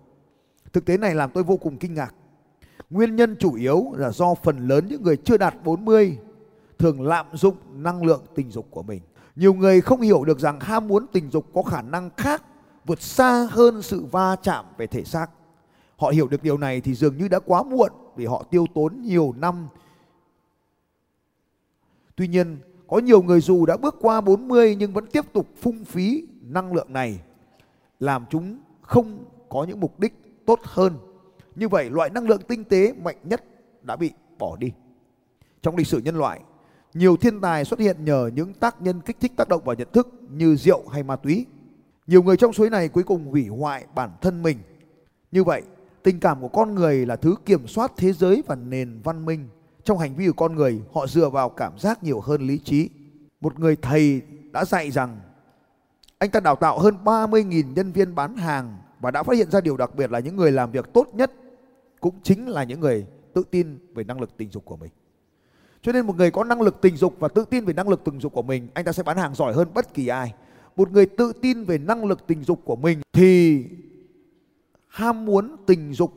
Thực 0.73 0.85
tế 0.85 0.97
này 0.97 1.15
làm 1.15 1.31
tôi 1.31 1.45
vô 1.45 1.57
cùng 1.57 1.77
kinh 1.77 1.95
ngạc. 1.95 2.15
Nguyên 2.91 3.17
nhân 3.17 3.37
chủ 3.39 3.55
yếu 3.55 3.93
là 3.97 4.11
do 4.11 4.35
phần 4.35 4.69
lớn 4.69 4.87
những 4.89 5.03
người 5.03 5.17
chưa 5.17 5.37
đạt 5.37 5.55
40 5.65 6.19
thường 6.79 7.01
lạm 7.01 7.27
dụng 7.33 7.57
năng 7.73 8.05
lượng 8.05 8.23
tình 8.35 8.51
dục 8.51 8.67
của 8.71 8.83
mình. 8.83 9.01
Nhiều 9.37 9.55
người 9.55 9.81
không 9.81 10.01
hiểu 10.01 10.25
được 10.25 10.41
rằng 10.41 10.61
ham 10.61 10.89
muốn 10.89 11.07
tình 11.13 11.31
dục 11.31 11.47
có 11.55 11.63
khả 11.63 11.83
năng 11.83 12.11
khác 12.17 12.43
vượt 12.87 13.03
xa 13.03 13.49
hơn 13.51 13.83
sự 13.83 14.05
va 14.11 14.37
chạm 14.43 14.65
về 14.79 14.87
thể 14.87 15.05
xác. 15.05 15.27
Họ 15.97 16.09
hiểu 16.09 16.29
được 16.29 16.43
điều 16.43 16.59
này 16.59 16.81
thì 16.81 16.95
dường 16.95 17.17
như 17.17 17.29
đã 17.29 17.39
quá 17.39 17.63
muộn 17.63 17.91
vì 18.17 18.27
họ 18.27 18.43
tiêu 18.51 18.67
tốn 18.75 19.03
nhiều 19.03 19.35
năm 19.37 19.69
Tuy 22.19 22.29
nhiên, 22.29 22.57
có 22.87 22.99
nhiều 22.99 23.23
người 23.23 23.41
dù 23.41 23.67
đã 23.67 23.77
bước 23.77 23.97
qua 24.01 24.21
40 24.21 24.77
nhưng 24.79 24.93
vẫn 24.93 25.07
tiếp 25.07 25.25
tục 25.33 25.47
phung 25.61 25.85
phí 25.85 26.27
năng 26.43 26.75
lượng 26.75 26.93
này 26.93 27.21
làm 28.01 28.25
chúng 28.31 28.59
không 28.83 29.25
có 29.49 29.65
những 29.65 29.81
mục 29.81 30.01
đích 30.01 30.15
tốt 30.47 30.61
hơn. 30.63 30.97
Như 31.55 31.69
vậy, 31.69 31.91
loại 31.91 32.11
năng 32.11 32.29
lượng 32.29 32.41
tinh 32.49 32.65
tế 32.65 32.93
mạnh 32.93 33.17
nhất 33.25 33.45
đã 33.83 33.97
bị 33.97 34.11
bỏ 34.39 34.57
đi. 34.57 34.73
Trong 35.63 35.77
lịch 35.77 35.87
sử 35.87 35.99
nhân 35.99 36.17
loại, 36.17 36.41
nhiều 36.95 37.17
thiên 37.17 37.41
tài 37.41 37.65
xuất 37.65 37.81
hiện 37.81 38.05
nhờ 38.05 38.31
những 38.35 38.55
tác 38.55 38.83
nhân 38.83 39.01
kích 39.01 39.17
thích 39.21 39.33
tác 39.37 39.49
động 39.49 39.65
vào 39.65 39.77
nhận 39.77 39.89
thức 39.93 40.09
như 40.31 40.57
rượu 40.57 40.89
hay 40.89 41.03
ma 41.03 41.17
túy. 41.17 41.47
Nhiều 42.07 42.23
người 42.23 42.37
trong 42.37 42.53
số 42.53 42.69
này 42.69 42.89
cuối 42.89 43.03
cùng 43.03 43.25
hủy 43.31 43.47
hoại 43.47 43.87
bản 43.95 44.11
thân 44.21 44.43
mình. 44.43 44.59
Như 45.33 45.45
vậy, 45.45 45.63
tình 46.03 46.21
cảm 46.21 46.41
của 46.41 46.49
con 46.49 46.75
người 46.75 47.07
là 47.07 47.17
thứ 47.17 47.35
kiểm 47.47 47.67
soát 47.67 47.93
thế 47.97 48.13
giới 48.13 48.43
và 48.47 48.55
nền 48.55 49.01
văn 49.05 49.25
minh 49.25 49.49
trong 49.89 49.99
hành 49.99 50.15
vi 50.15 50.27
của 50.27 50.33
con 50.33 50.55
người 50.55 50.83
họ 50.93 51.07
dựa 51.07 51.29
vào 51.29 51.49
cảm 51.49 51.79
giác 51.79 52.03
nhiều 52.05 52.21
hơn 52.21 52.47
lý 52.47 52.59
trí. 52.59 52.89
Một 53.41 53.59
người 53.59 53.77
thầy 53.77 54.23
đã 54.53 54.65
dạy 54.65 54.91
rằng 54.91 55.21
anh 56.19 56.31
ta 56.31 56.41
đào 56.41 56.57
tạo 56.57 56.79
hơn 56.79 56.95
30.000 57.05 57.73
nhân 57.75 57.93
viên 57.93 58.15
bán 58.15 58.37
hàng 58.37 58.77
và 59.01 59.11
đã 59.11 59.23
phát 59.23 59.37
hiện 59.37 59.51
ra 59.51 59.61
điều 59.61 59.77
đặc 59.77 59.95
biệt 59.95 60.11
là 60.11 60.19
những 60.19 60.37
người 60.37 60.53
làm 60.53 60.71
việc 60.71 60.93
tốt 60.93 61.09
nhất 61.13 61.33
cũng 62.01 62.15
chính 62.23 62.49
là 62.49 62.65
những 62.65 62.81
người 62.81 63.07
tự 63.35 63.43
tin 63.51 63.79
về 63.95 64.05
năng 64.05 64.21
lực 64.21 64.37
tình 64.37 64.51
dục 64.51 64.65
của 64.65 64.77
mình. 64.77 64.91
Cho 65.83 65.93
nên 65.93 66.07
một 66.07 66.17
người 66.17 66.31
có 66.31 66.45
năng 66.45 66.61
lực 66.61 66.81
tình 66.81 66.97
dục 66.97 67.15
và 67.19 67.29
tự 67.29 67.45
tin 67.45 67.65
về 67.65 67.73
năng 67.73 67.89
lực 67.89 68.05
tình 68.05 68.21
dục 68.21 68.33
của 68.33 68.43
mình, 68.43 68.69
anh 68.75 68.85
ta 68.85 68.93
sẽ 68.93 69.03
bán 69.03 69.17
hàng 69.17 69.35
giỏi 69.35 69.53
hơn 69.53 69.69
bất 69.75 69.95
kỳ 69.95 70.09
ai. 70.09 70.35
Một 70.77 70.91
người 70.93 71.07
tự 71.07 71.33
tin 71.33 71.65
về 71.65 71.79
năng 71.79 72.05
lực 72.05 72.27
tình 72.27 72.45
dục 72.45 72.61
của 72.65 72.77
mình 72.77 73.01
thì 73.13 73.65
ham 74.87 75.25
muốn 75.25 75.57
tình 75.67 75.93
dục 75.93 76.13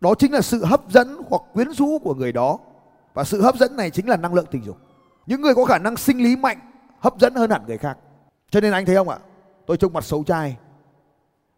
đó 0.00 0.14
chính 0.14 0.32
là 0.32 0.40
sự 0.40 0.64
hấp 0.64 0.90
dẫn 0.90 1.22
hoặc 1.28 1.42
quyến 1.52 1.70
rũ 1.72 1.98
của 1.98 2.14
người 2.14 2.32
đó 2.32 2.58
và 3.14 3.24
sự 3.24 3.42
hấp 3.42 3.56
dẫn 3.56 3.76
này 3.76 3.90
chính 3.90 4.08
là 4.08 4.16
năng 4.16 4.34
lượng 4.34 4.46
tình 4.50 4.64
dục. 4.64 4.76
Những 5.26 5.40
người 5.40 5.54
có 5.54 5.64
khả 5.64 5.78
năng 5.78 5.96
sinh 5.96 6.22
lý 6.22 6.36
mạnh, 6.36 6.58
hấp 6.98 7.18
dẫn 7.18 7.34
hơn 7.34 7.50
hẳn 7.50 7.66
người 7.66 7.78
khác. 7.78 7.98
Cho 8.50 8.60
nên 8.60 8.72
anh 8.72 8.86
thấy 8.86 8.96
không 8.96 9.08
ạ? 9.08 9.18
Tôi 9.66 9.76
trông 9.76 9.92
mặt 9.92 10.04
xấu 10.04 10.24
trai, 10.24 10.56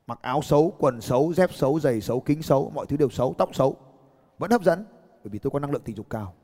mặc 0.07 0.19
áo 0.23 0.43
xấu, 0.43 0.73
quần 0.79 1.01
xấu, 1.01 1.33
dép 1.35 1.51
xấu, 1.53 1.81
giày 1.81 2.01
xấu, 2.01 2.21
kính 2.21 2.43
xấu, 2.43 2.71
mọi 2.75 2.87
thứ 2.87 2.97
đều 2.97 3.11
xấu, 3.11 3.35
tóc 3.39 3.55
xấu, 3.55 3.77
vẫn 4.39 4.51
hấp 4.51 4.63
dẫn, 4.63 4.85
bởi 5.25 5.31
vì 5.31 5.39
tôi 5.39 5.51
có 5.51 5.59
năng 5.59 5.71
lượng 5.71 5.83
tình 5.85 5.97
dục 5.97 6.07
cao. 6.11 6.35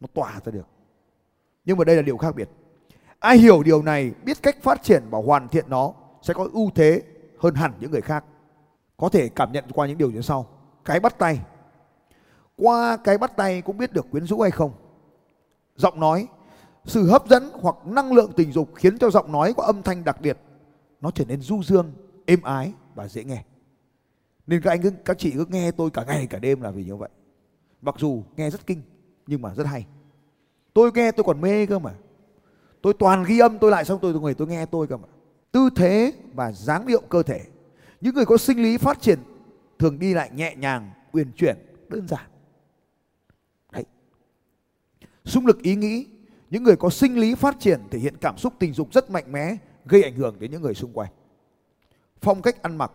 Nó 0.00 0.08
tỏa 0.14 0.32
ra 0.44 0.52
được. 0.52 0.66
Nhưng 1.64 1.78
mà 1.78 1.84
đây 1.84 1.96
là 1.96 2.02
điều 2.02 2.16
khác 2.16 2.34
biệt. 2.34 2.48
Ai 3.18 3.38
hiểu 3.38 3.62
điều 3.62 3.82
này, 3.82 4.12
biết 4.24 4.42
cách 4.42 4.56
phát 4.62 4.82
triển 4.82 5.02
và 5.10 5.18
hoàn 5.26 5.48
thiện 5.48 5.64
nó 5.68 5.94
sẽ 6.22 6.34
có 6.34 6.48
ưu 6.52 6.70
thế 6.74 7.02
hơn 7.38 7.54
hẳn 7.54 7.72
những 7.80 7.90
người 7.90 8.00
khác. 8.00 8.24
Có 8.96 9.08
thể 9.08 9.28
cảm 9.28 9.52
nhận 9.52 9.64
qua 9.74 9.86
những 9.86 9.98
điều 9.98 10.10
như 10.10 10.20
sau. 10.20 10.46
Cái 10.84 11.00
bắt 11.00 11.18
tay 11.18 11.40
qua 12.62 12.96
cái 12.96 13.18
bắt 13.18 13.36
tay 13.36 13.62
cũng 13.62 13.78
biết 13.78 13.92
được 13.92 14.06
quyến 14.10 14.26
rũ 14.26 14.40
hay 14.40 14.50
không. 14.50 14.72
Giọng 15.76 16.00
nói 16.00 16.28
sự 16.84 17.06
hấp 17.06 17.28
dẫn 17.28 17.50
hoặc 17.52 17.76
năng 17.86 18.12
lượng 18.12 18.32
tình 18.36 18.52
dục 18.52 18.70
khiến 18.74 18.98
cho 18.98 19.10
giọng 19.10 19.32
nói 19.32 19.54
có 19.56 19.62
âm 19.62 19.82
thanh 19.82 20.04
đặc 20.04 20.20
biệt 20.20 20.38
nó 21.00 21.10
trở 21.10 21.24
nên 21.24 21.40
du 21.40 21.62
dương 21.62 21.92
êm 22.26 22.42
ái 22.42 22.72
và 22.94 23.08
dễ 23.08 23.24
nghe. 23.24 23.44
Nên 24.46 24.62
các 24.62 24.70
anh 24.70 24.82
cứ, 24.82 24.90
các 25.04 25.18
chị 25.18 25.30
cứ 25.30 25.44
nghe 25.48 25.70
tôi 25.70 25.90
cả 25.90 26.04
ngày 26.06 26.26
cả 26.26 26.38
đêm 26.38 26.60
là 26.60 26.70
vì 26.70 26.84
như 26.84 26.96
vậy. 26.96 27.08
Mặc 27.82 27.94
dù 27.98 28.22
nghe 28.36 28.50
rất 28.50 28.66
kinh 28.66 28.82
nhưng 29.26 29.42
mà 29.42 29.54
rất 29.54 29.66
hay. 29.66 29.86
Tôi 30.74 30.90
nghe 30.94 31.12
tôi 31.12 31.24
còn 31.24 31.40
mê 31.40 31.66
cơ 31.66 31.78
mà. 31.78 31.94
Tôi 32.82 32.94
toàn 32.98 33.24
ghi 33.24 33.38
âm 33.38 33.58
tôi 33.58 33.70
lại 33.70 33.84
xong 33.84 33.98
tôi 34.02 34.14
người 34.14 34.34
tôi 34.34 34.48
nghe 34.48 34.66
tôi 34.66 34.86
cơ 34.86 34.96
mà. 34.96 35.08
Tư 35.52 35.68
thế 35.76 36.12
và 36.34 36.52
dáng 36.52 36.86
điệu 36.86 37.00
cơ 37.08 37.22
thể. 37.22 37.40
Những 38.00 38.14
người 38.14 38.24
có 38.24 38.36
sinh 38.36 38.62
lý 38.62 38.78
phát 38.78 39.00
triển 39.00 39.18
thường 39.78 39.98
đi 39.98 40.14
lại 40.14 40.30
nhẹ 40.34 40.54
nhàng 40.56 40.90
uyển 41.12 41.32
chuyển 41.32 41.56
đơn 41.88 42.08
giản 42.08 42.31
xung 45.24 45.46
lực 45.46 45.62
ý 45.62 45.76
nghĩ, 45.76 46.06
những 46.50 46.62
người 46.62 46.76
có 46.76 46.90
sinh 46.90 47.18
lý 47.18 47.34
phát 47.34 47.60
triển 47.60 47.80
thể 47.90 47.98
hiện 47.98 48.16
cảm 48.20 48.38
xúc 48.38 48.52
tình 48.58 48.72
dục 48.72 48.92
rất 48.92 49.10
mạnh 49.10 49.32
mẽ, 49.32 49.56
gây 49.84 50.02
ảnh 50.02 50.14
hưởng 50.14 50.36
đến 50.38 50.50
những 50.50 50.62
người 50.62 50.74
xung 50.74 50.92
quanh. 50.92 51.10
Phong 52.20 52.42
cách 52.42 52.62
ăn 52.62 52.76
mặc, 52.76 52.92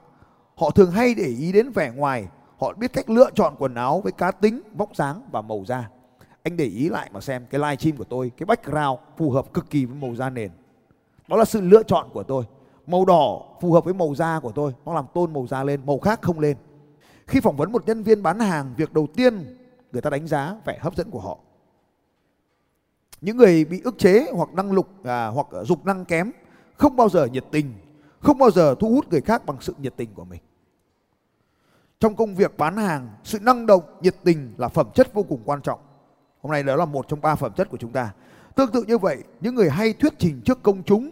họ 0.55 0.69
thường 0.69 0.91
hay 0.91 1.13
để 1.13 1.27
ý 1.27 1.51
đến 1.51 1.71
vẻ 1.71 1.91
ngoài, 1.95 2.27
họ 2.57 2.73
biết 2.73 2.93
cách 2.93 3.09
lựa 3.09 3.29
chọn 3.35 3.55
quần 3.59 3.75
áo 3.75 4.01
với 4.01 4.11
cá 4.11 4.31
tính, 4.31 4.61
vóc 4.73 4.95
dáng 4.95 5.21
và 5.31 5.41
màu 5.41 5.63
da. 5.67 5.89
Anh 6.43 6.57
để 6.57 6.65
ý 6.65 6.89
lại 6.89 7.09
mà 7.13 7.21
xem 7.21 7.45
cái 7.49 7.59
live 7.59 7.75
stream 7.75 7.97
của 7.97 8.03
tôi, 8.03 8.31
cái 8.37 8.45
background 8.45 8.99
phù 9.17 9.31
hợp 9.31 9.53
cực 9.53 9.69
kỳ 9.69 9.85
với 9.85 9.95
màu 9.95 10.15
da 10.15 10.29
nền. 10.29 10.51
Đó 11.27 11.37
là 11.37 11.45
sự 11.45 11.61
lựa 11.61 11.83
chọn 11.83 12.09
của 12.13 12.23
tôi. 12.23 12.43
Màu 12.87 13.05
đỏ 13.05 13.41
phù 13.61 13.73
hợp 13.73 13.85
với 13.85 13.93
màu 13.93 14.15
da 14.15 14.39
của 14.39 14.51
tôi, 14.51 14.73
nó 14.85 14.93
làm 14.93 15.05
tôn 15.13 15.33
màu 15.33 15.47
da 15.47 15.63
lên, 15.63 15.81
màu 15.85 15.99
khác 15.99 16.21
không 16.21 16.39
lên. 16.39 16.57
Khi 17.27 17.39
phỏng 17.39 17.57
vấn 17.57 17.71
một 17.71 17.85
nhân 17.85 18.03
viên 18.03 18.23
bán 18.23 18.39
hàng, 18.39 18.73
việc 18.77 18.93
đầu 18.93 19.07
tiên 19.15 19.57
người 19.91 20.01
ta 20.01 20.09
đánh 20.09 20.27
giá 20.27 20.55
vẻ 20.65 20.77
hấp 20.81 20.95
dẫn 20.95 21.11
của 21.11 21.19
họ 21.19 21.37
những 23.21 23.37
người 23.37 23.65
bị 23.65 23.81
ức 23.83 23.97
chế 23.97 24.27
hoặc 24.33 24.53
năng 24.53 24.71
lục 24.71 24.89
à, 25.03 25.27
hoặc 25.27 25.47
dục 25.63 25.85
năng 25.85 26.05
kém 26.05 26.31
không 26.77 26.95
bao 26.95 27.09
giờ 27.09 27.25
nhiệt 27.25 27.45
tình 27.51 27.73
không 28.19 28.37
bao 28.37 28.51
giờ 28.51 28.75
thu 28.79 28.89
hút 28.89 29.09
người 29.09 29.21
khác 29.21 29.45
bằng 29.45 29.57
sự 29.61 29.73
nhiệt 29.77 29.93
tình 29.97 30.13
của 30.13 30.25
mình. 30.25 30.41
Trong 31.99 32.15
công 32.15 32.35
việc 32.35 32.57
bán 32.57 32.77
hàng 32.77 33.09
sự 33.23 33.39
năng 33.39 33.65
động 33.65 33.83
nhiệt 34.01 34.15
tình 34.23 34.53
là 34.57 34.67
phẩm 34.67 34.87
chất 34.95 35.13
vô 35.13 35.23
cùng 35.23 35.41
quan 35.45 35.61
trọng. 35.61 35.79
Hôm 36.41 36.51
nay 36.51 36.63
đó 36.63 36.75
là 36.75 36.85
một 36.85 37.07
trong 37.07 37.21
ba 37.21 37.35
phẩm 37.35 37.51
chất 37.55 37.69
của 37.69 37.77
chúng 37.77 37.91
ta. 37.91 38.13
Tương 38.55 38.71
tự 38.71 38.83
như 38.83 38.97
vậy 38.97 39.23
những 39.41 39.55
người 39.55 39.69
hay 39.69 39.93
thuyết 39.93 40.13
trình 40.17 40.41
trước 40.45 40.63
công 40.63 40.83
chúng 40.83 41.11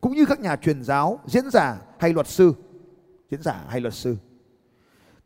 cũng 0.00 0.12
như 0.12 0.26
các 0.26 0.40
nhà 0.40 0.56
truyền 0.56 0.84
giáo 0.84 1.20
diễn 1.26 1.50
giả 1.50 1.80
hay 1.98 2.12
luật 2.12 2.26
sư 2.26 2.52
diễn 3.30 3.42
giả 3.42 3.64
hay 3.68 3.80
luật 3.80 3.94
sư 3.94 4.16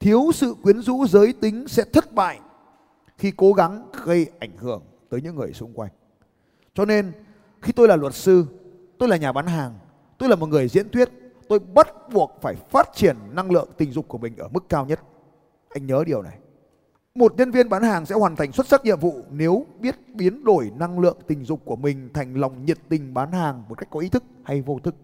thiếu 0.00 0.30
sự 0.34 0.54
quyến 0.62 0.80
rũ 0.82 1.06
giới 1.06 1.32
tính 1.32 1.68
sẽ 1.68 1.84
thất 1.92 2.12
bại 2.12 2.40
khi 3.18 3.32
cố 3.36 3.52
gắng 3.52 3.90
gây 4.04 4.26
ảnh 4.38 4.56
hưởng 4.56 4.82
tới 5.08 5.20
những 5.20 5.36
người 5.36 5.52
xung 5.52 5.72
quanh 5.72 5.90
cho 6.74 6.84
nên 6.84 7.12
khi 7.62 7.72
tôi 7.72 7.88
là 7.88 7.96
luật 7.96 8.14
sư 8.14 8.46
tôi 8.98 9.08
là 9.08 9.16
nhà 9.16 9.32
bán 9.32 9.46
hàng 9.46 9.74
tôi 10.18 10.28
là 10.28 10.36
một 10.36 10.46
người 10.46 10.68
diễn 10.68 10.88
thuyết 10.88 11.08
tôi 11.48 11.58
bắt 11.58 11.88
buộc 12.12 12.38
phải 12.42 12.54
phát 12.54 12.88
triển 12.94 13.16
năng 13.32 13.50
lượng 13.50 13.68
tình 13.76 13.92
dục 13.92 14.08
của 14.08 14.18
mình 14.18 14.36
ở 14.36 14.48
mức 14.48 14.68
cao 14.68 14.86
nhất 14.86 15.00
anh 15.68 15.86
nhớ 15.86 16.04
điều 16.06 16.22
này 16.22 16.38
một 17.14 17.34
nhân 17.36 17.50
viên 17.50 17.68
bán 17.68 17.82
hàng 17.82 18.06
sẽ 18.06 18.14
hoàn 18.14 18.36
thành 18.36 18.52
xuất 18.52 18.66
sắc 18.66 18.84
nhiệm 18.84 19.00
vụ 19.00 19.24
nếu 19.30 19.66
biết 19.80 19.96
biến 20.14 20.44
đổi 20.44 20.70
năng 20.76 20.98
lượng 20.98 21.18
tình 21.26 21.44
dục 21.44 21.60
của 21.64 21.76
mình 21.76 22.08
thành 22.14 22.34
lòng 22.34 22.64
nhiệt 22.64 22.78
tình 22.88 23.14
bán 23.14 23.32
hàng 23.32 23.62
một 23.68 23.78
cách 23.78 23.88
có 23.90 24.00
ý 24.00 24.08
thức 24.08 24.24
hay 24.44 24.62
vô 24.62 24.78
thức. 24.78 24.94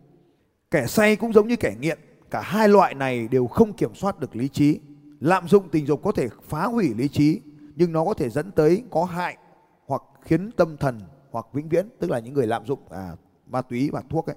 Kẻ 0.71 0.87
say 0.87 1.17
cũng 1.17 1.33
giống 1.33 1.49
như 1.49 1.57
kẻ 1.57 1.75
nghiện, 1.81 1.99
cả 2.31 2.41
hai 2.41 2.69
loại 2.69 2.95
này 2.95 3.29
đều 3.29 3.47
không 3.47 3.73
kiểm 3.73 3.95
soát 3.95 4.21
được 4.21 4.37
lý 4.37 4.49
trí. 4.49 4.81
Lạm 5.21 5.49
dụng 5.49 5.69
tình 5.69 5.87
dục 5.87 6.01
có 6.05 6.13
thể 6.13 6.29
phá 6.49 6.65
hủy 6.65 6.95
lý 6.95 7.09
trí, 7.09 7.41
nhưng 7.77 7.93
nó 7.93 8.05
có 8.05 8.15
thể 8.15 8.31
dẫn 8.31 8.51
tới 8.51 8.83
có 8.91 9.05
hại 9.05 9.37
hoặc 9.87 10.03
khiến 10.23 10.51
tâm 10.57 10.77
thần 10.77 11.01
hoặc 11.37 11.47
vĩnh 11.53 11.69
viễn, 11.69 11.89
tức 11.99 12.11
là 12.11 12.19
những 12.19 12.35
người 12.35 12.47
lạm 12.47 12.67
dụng 12.67 12.81
à, 12.91 13.17
ma 13.47 13.63
túy 13.63 13.91
và 13.93 14.03
thuốc 14.11 14.27
ấy. 14.27 14.37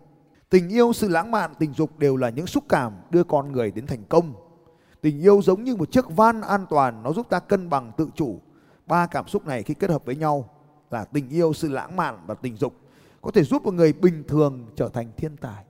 Tình 0.49 0.69
yêu, 0.69 0.93
sự 0.93 1.09
lãng 1.09 1.31
mạn, 1.31 1.53
tình 1.59 1.73
dục 1.73 1.99
đều 1.99 2.15
là 2.17 2.29
những 2.29 2.47
xúc 2.47 2.63
cảm 2.69 2.93
đưa 3.09 3.23
con 3.23 3.51
người 3.51 3.71
đến 3.71 3.87
thành 3.87 4.03
công 4.09 4.33
Tình 5.01 5.19
yêu 5.19 5.41
giống 5.41 5.63
như 5.63 5.75
một 5.75 5.91
chiếc 5.91 6.09
van 6.09 6.41
an 6.41 6.65
toàn, 6.69 7.03
nó 7.03 7.13
giúp 7.13 7.29
ta 7.29 7.39
cân 7.39 7.69
bằng 7.69 7.91
tự 7.97 8.09
chủ. 8.15 8.39
Ba 8.85 9.07
cảm 9.07 9.27
xúc 9.27 9.47
này 9.47 9.63
khi 9.63 9.73
kết 9.73 9.89
hợp 9.89 10.05
với 10.05 10.15
nhau 10.15 10.49
là 10.91 11.05
tình 11.05 11.29
yêu, 11.29 11.53
sự 11.53 11.69
lãng 11.69 11.95
mạn 11.95 12.23
và 12.27 12.35
tình 12.35 12.55
dục 12.55 12.73
có 13.21 13.31
thể 13.31 13.43
giúp 13.43 13.63
một 13.63 13.73
người 13.73 13.93
bình 13.93 14.23
thường 14.27 14.67
trở 14.75 14.89
thành 14.89 15.11
thiên 15.17 15.37
tài. 15.37 15.65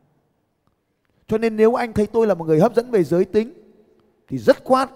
Cho 1.27 1.37
nên 1.37 1.55
nếu 1.55 1.73
anh 1.73 1.93
thấy 1.93 2.07
tôi 2.07 2.27
là 2.27 2.33
một 2.33 2.45
người 2.45 2.59
hấp 2.59 2.75
dẫn 2.75 2.91
về 2.91 3.03
giới 3.03 3.25
tính 3.25 3.53
thì 4.27 4.37
rất 4.37 4.63
quát 4.63 4.89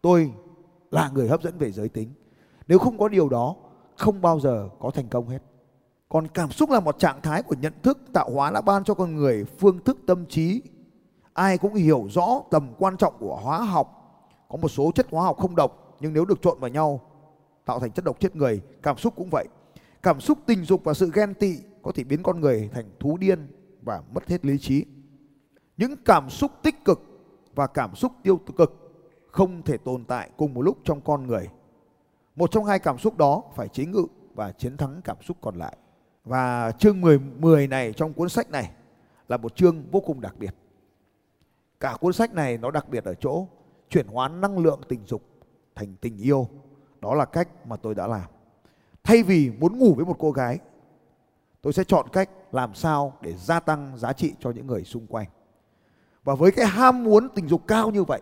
tôi 0.00 0.32
là 0.90 1.10
người 1.14 1.28
hấp 1.28 1.42
dẫn 1.42 1.58
về 1.58 1.72
giới 1.72 1.88
tính. 1.88 2.08
Nếu 2.68 2.78
không 2.78 2.98
có 2.98 3.08
điều 3.08 3.28
đó 3.28 3.56
không 3.96 4.20
bao 4.20 4.40
giờ 4.40 4.68
có 4.78 4.90
thành 4.90 5.08
công 5.08 5.28
hết. 5.28 5.38
Còn 6.08 6.28
cảm 6.28 6.50
xúc 6.50 6.70
là 6.70 6.80
một 6.80 6.98
trạng 6.98 7.20
thái 7.22 7.42
của 7.42 7.54
nhận 7.60 7.72
thức 7.82 7.98
tạo 8.12 8.30
hóa 8.30 8.50
đã 8.50 8.60
ban 8.60 8.84
cho 8.84 8.94
con 8.94 9.16
người, 9.16 9.44
phương 9.44 9.84
thức 9.84 9.98
tâm 10.06 10.26
trí. 10.26 10.62
Ai 11.32 11.58
cũng 11.58 11.74
hiểu 11.74 12.06
rõ 12.10 12.42
tầm 12.50 12.72
quan 12.78 12.96
trọng 12.96 13.14
của 13.18 13.36
hóa 13.42 13.58
học. 13.58 14.00
Có 14.48 14.56
một 14.56 14.68
số 14.68 14.90
chất 14.94 15.06
hóa 15.10 15.24
học 15.24 15.36
không 15.38 15.56
độc, 15.56 15.96
nhưng 16.00 16.12
nếu 16.12 16.24
được 16.24 16.42
trộn 16.42 16.58
vào 16.60 16.70
nhau, 16.70 17.00
tạo 17.64 17.80
thành 17.80 17.90
chất 17.90 18.04
độc 18.04 18.20
chết 18.20 18.36
người, 18.36 18.60
cảm 18.82 18.96
xúc 18.96 19.14
cũng 19.16 19.28
vậy. 19.30 19.48
Cảm 20.02 20.20
xúc 20.20 20.38
tình 20.46 20.64
dục 20.64 20.84
và 20.84 20.94
sự 20.94 21.10
ghen 21.14 21.34
tị 21.34 21.56
có 21.82 21.92
thể 21.94 22.04
biến 22.04 22.22
con 22.22 22.40
người 22.40 22.70
thành 22.74 22.90
thú 23.00 23.16
điên 23.16 23.48
và 23.82 24.02
mất 24.14 24.28
hết 24.28 24.44
lý 24.44 24.58
trí. 24.58 24.84
Những 25.76 25.96
cảm 26.04 26.30
xúc 26.30 26.50
tích 26.62 26.84
cực 26.84 27.00
và 27.54 27.66
cảm 27.66 27.94
xúc 27.94 28.12
tiêu 28.22 28.40
cực 28.56 28.84
không 29.26 29.62
thể 29.62 29.76
tồn 29.76 30.04
tại 30.04 30.30
cùng 30.36 30.54
một 30.54 30.62
lúc 30.62 30.78
trong 30.84 31.00
con 31.00 31.26
người 31.26 31.48
một 32.36 32.50
trong 32.50 32.64
hai 32.64 32.78
cảm 32.78 32.98
xúc 32.98 33.16
đó 33.16 33.42
phải 33.56 33.68
chế 33.68 33.84
ngự 33.84 34.06
và 34.34 34.52
chiến 34.52 34.76
thắng 34.76 35.00
cảm 35.04 35.16
xúc 35.22 35.36
còn 35.40 35.56
lại 35.56 35.76
và 36.24 36.72
chương 36.78 37.00
10, 37.00 37.18
10 37.18 37.66
này 37.66 37.92
trong 37.92 38.12
cuốn 38.12 38.28
sách 38.28 38.50
này 38.50 38.70
là 39.28 39.36
một 39.36 39.56
chương 39.56 39.90
vô 39.90 40.00
cùng 40.00 40.20
đặc 40.20 40.34
biệt 40.38 40.54
Cả 41.84 41.96
cuốn 42.00 42.12
sách 42.12 42.34
này 42.34 42.58
nó 42.58 42.70
đặc 42.70 42.88
biệt 42.88 43.04
ở 43.04 43.14
chỗ 43.14 43.46
chuyển 43.90 44.06
hóa 44.06 44.28
năng 44.28 44.58
lượng 44.58 44.80
tình 44.88 45.06
dục 45.06 45.22
thành 45.74 45.94
tình 46.00 46.18
yêu. 46.18 46.48
Đó 47.00 47.14
là 47.14 47.24
cách 47.24 47.66
mà 47.66 47.76
tôi 47.76 47.94
đã 47.94 48.06
làm. 48.06 48.30
Thay 49.02 49.22
vì 49.22 49.50
muốn 49.50 49.78
ngủ 49.78 49.94
với 49.94 50.04
một 50.04 50.16
cô 50.18 50.32
gái, 50.32 50.58
tôi 51.62 51.72
sẽ 51.72 51.84
chọn 51.84 52.08
cách 52.12 52.30
làm 52.52 52.74
sao 52.74 53.12
để 53.20 53.34
gia 53.36 53.60
tăng 53.60 53.98
giá 53.98 54.12
trị 54.12 54.34
cho 54.40 54.50
những 54.50 54.66
người 54.66 54.84
xung 54.84 55.06
quanh. 55.06 55.26
Và 56.24 56.34
với 56.34 56.50
cái 56.52 56.66
ham 56.66 57.04
muốn 57.04 57.28
tình 57.34 57.48
dục 57.48 57.62
cao 57.66 57.90
như 57.90 58.04
vậy, 58.04 58.20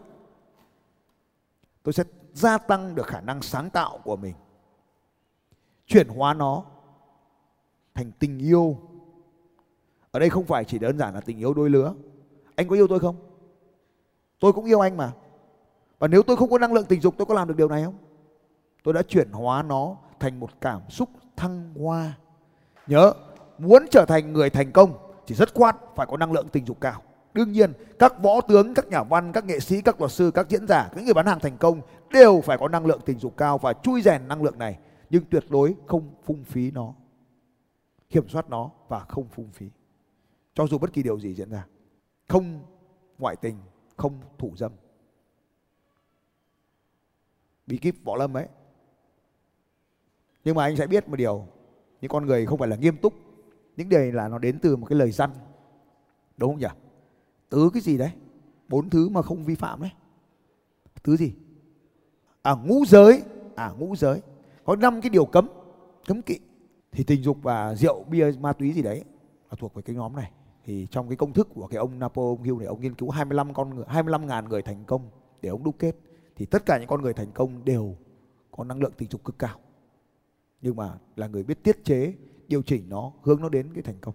tôi 1.83 1.92
sẽ 1.92 2.04
gia 2.33 2.59
tăng 2.59 2.95
được 2.95 3.07
khả 3.07 3.21
năng 3.21 3.43
sáng 3.43 3.71
tạo 3.71 3.99
của 4.05 4.17
mình. 4.17 4.35
Chuyển 5.87 6.09
hóa 6.09 6.35
nó 6.35 6.65
thành 7.95 8.12
tình 8.19 8.39
yêu. 8.39 8.79
Ở 10.11 10.21
đây 10.21 10.31
không 10.31 10.45
phải 10.45 10.65
chỉ 10.65 10.79
đơn 10.79 10.99
giản 10.99 11.15
là 11.15 11.21
tình 11.21 11.39
yêu 11.39 11.55
đôi 11.55 11.71
lứa. 11.71 11.95
Anh 12.57 12.69
có 12.69 12.75
yêu 12.75 12.87
tôi 12.89 13.01
không? 13.01 13.17
Tôi 14.39 14.53
cũng 14.53 14.65
yêu 14.65 14.81
anh 14.81 14.97
mà. 14.97 15.12
Và 15.99 16.09
nếu 16.09 16.23
tôi 16.23 16.37
không 16.37 16.51
có 16.51 16.59
năng 16.59 16.73
lượng 16.73 16.87
tình 16.89 17.01
dục 17.01 17.15
tôi 17.19 17.27
có 17.27 17.35
làm 17.35 17.49
được 17.49 17.57
điều 17.57 17.69
này 17.69 17.85
không? 17.85 17.95
Tôi 18.83 18.95
đã 18.95 19.03
chuyển 19.03 19.31
hóa 19.33 19.62
nó 19.62 19.97
thành 20.21 20.41
một 20.41 20.51
cảm 20.61 20.81
xúc 20.89 21.09
thăng 21.37 21.75
hoa. 21.75 22.19
Nhớ, 22.87 23.12
muốn 23.59 23.87
trở 23.91 24.05
thành 24.09 24.33
người 24.33 24.51
thành 24.51 24.73
công 24.73 24.93
chỉ 25.27 25.35
rất 25.35 25.55
khoát 25.55 25.77
phải 25.97 26.07
có 26.07 26.17
năng 26.17 26.33
lượng 26.33 26.49
tình 26.49 26.67
dục 26.67 26.81
cao. 26.81 27.03
Đương 27.35 27.53
nhiên, 27.53 27.73
các 27.99 28.23
võ 28.23 28.41
tướng, 28.41 28.75
các 28.75 28.89
nhà 28.89 29.03
văn, 29.03 29.33
các 29.33 29.45
nghệ 29.45 29.61
sĩ, 29.61 29.83
các 29.83 30.01
luật 30.01 30.12
sư, 30.12 30.31
các 30.35 30.49
diễn 30.49 30.67
giả, 30.67 30.91
những 30.97 31.05
người 31.05 31.15
bán 31.15 31.27
hàng 31.27 31.41
thành 31.41 31.57
công 31.57 31.81
đều 32.11 32.41
phải 32.41 32.59
có 32.59 32.69
năng 32.69 32.87
lượng 32.87 33.01
tình 33.05 33.19
dục 33.19 33.37
cao 33.37 33.59
và 33.59 33.73
chui 33.73 34.03
rèn 34.03 34.29
năng 34.29 34.43
lượng 34.43 34.59
này. 34.59 34.79
Nhưng 35.11 35.25
tuyệt 35.31 35.45
đối 35.49 35.75
không 35.87 36.15
phung 36.25 36.45
phí 36.45 36.71
nó. 36.71 36.95
Kiểm 38.11 38.29
soát 38.29 38.51
nó 38.51 38.71
và 38.89 39.01
không 39.01 39.29
phung 39.29 39.51
phí. 39.53 39.71
Cho 40.55 40.67
dù 40.67 40.79
bất 40.79 40.93
kỳ 40.93 41.03
điều 41.03 41.21
gì 41.21 41.35
diễn 41.35 41.51
ra. 41.51 41.67
Không 42.29 42.61
ngoại 43.19 43.37
tình, 43.37 43.57
không 43.97 44.21
thủ 44.39 44.53
dâm 44.57 44.73
bí 47.67 47.79
kíp 47.79 47.95
võ 48.05 48.17
lâm 48.17 48.37
ấy 48.37 48.47
nhưng 50.45 50.55
mà 50.57 50.65
anh 50.65 50.77
sẽ 50.77 50.87
biết 50.87 51.09
một 51.09 51.17
điều 51.17 51.47
những 52.01 52.09
con 52.09 52.27
người 52.27 52.47
không 52.47 52.59
phải 52.59 52.69
là 52.69 52.77
nghiêm 52.77 52.97
túc 52.97 53.15
những 53.77 53.89
điều 53.89 54.12
là 54.12 54.29
nó 54.29 54.39
đến 54.39 54.59
từ 54.62 54.77
một 54.77 54.87
cái 54.87 54.99
lời 54.99 55.11
răn 55.11 55.31
đúng 56.37 56.51
không 56.51 56.61
nhỉ 56.61 56.67
tứ 57.52 57.71
cái 57.73 57.82
gì 57.82 57.99
đấy? 57.99 58.11
Bốn 58.68 58.90
thứ 58.90 59.09
mà 59.09 59.23
không 59.23 59.44
vi 59.44 59.54
phạm 59.54 59.82
đấy. 59.82 59.90
Tứ 61.02 61.16
gì? 61.16 61.32
À 62.42 62.54
ngũ 62.54 62.85
giới. 62.87 63.23
À 63.56 63.71
ngũ 63.78 63.97
giới. 63.97 64.21
Có 64.64 64.76
năm 64.76 65.00
cái 65.00 65.11
điều 65.11 65.25
cấm 65.25 65.49
cấm 66.06 66.23
kỵ. 66.23 66.38
Thì 66.92 67.04
tình 67.04 67.23
dục 67.23 67.38
và 67.42 67.75
rượu, 67.75 68.04
bia, 68.04 68.32
ma 68.40 68.52
túy 68.52 68.73
gì 68.73 68.82
đấy 68.82 69.04
là 69.50 69.56
thuộc 69.59 69.75
về 69.75 69.82
cái 69.82 69.97
nhóm 69.97 70.16
này. 70.16 70.30
Thì 70.64 70.87
trong 70.90 71.09
cái 71.09 71.16
công 71.16 71.32
thức 71.32 71.49
của 71.54 71.66
cái 71.66 71.78
ông 71.78 71.99
Napoleon 71.99 72.42
Hill 72.44 72.59
này, 72.59 72.66
ông 72.66 72.80
nghiên 72.80 72.94
cứu 72.94 73.11
25 73.11 73.54
con 73.54 73.75
người 73.75 73.85
25 73.88 74.26
ngàn 74.26 74.49
người 74.49 74.62
thành 74.62 74.85
công 74.85 75.11
để 75.42 75.49
ông 75.49 75.64
đúc 75.64 75.75
kết. 75.78 75.97
Thì 76.37 76.47
tất 76.47 76.66
cả 76.66 76.78
những 76.78 76.88
con 76.88 77.02
người 77.02 77.12
thành 77.12 77.32
công 77.35 77.64
đều 77.64 77.97
có 78.50 78.64
năng 78.64 78.80
lượng 78.80 78.92
tình 78.97 79.11
dục 79.11 79.25
cực 79.25 79.38
cao. 79.38 79.59
Nhưng 80.62 80.76
mà 80.76 80.99
là 81.16 81.26
người 81.26 81.42
biết 81.42 81.62
tiết 81.62 81.85
chế, 81.85 82.14
điều 82.49 82.62
chỉnh 82.62 82.88
nó, 82.88 83.12
hướng 83.23 83.40
nó 83.40 83.49
đến 83.49 83.71
cái 83.75 83.82
thành 83.82 83.99
công. 84.00 84.14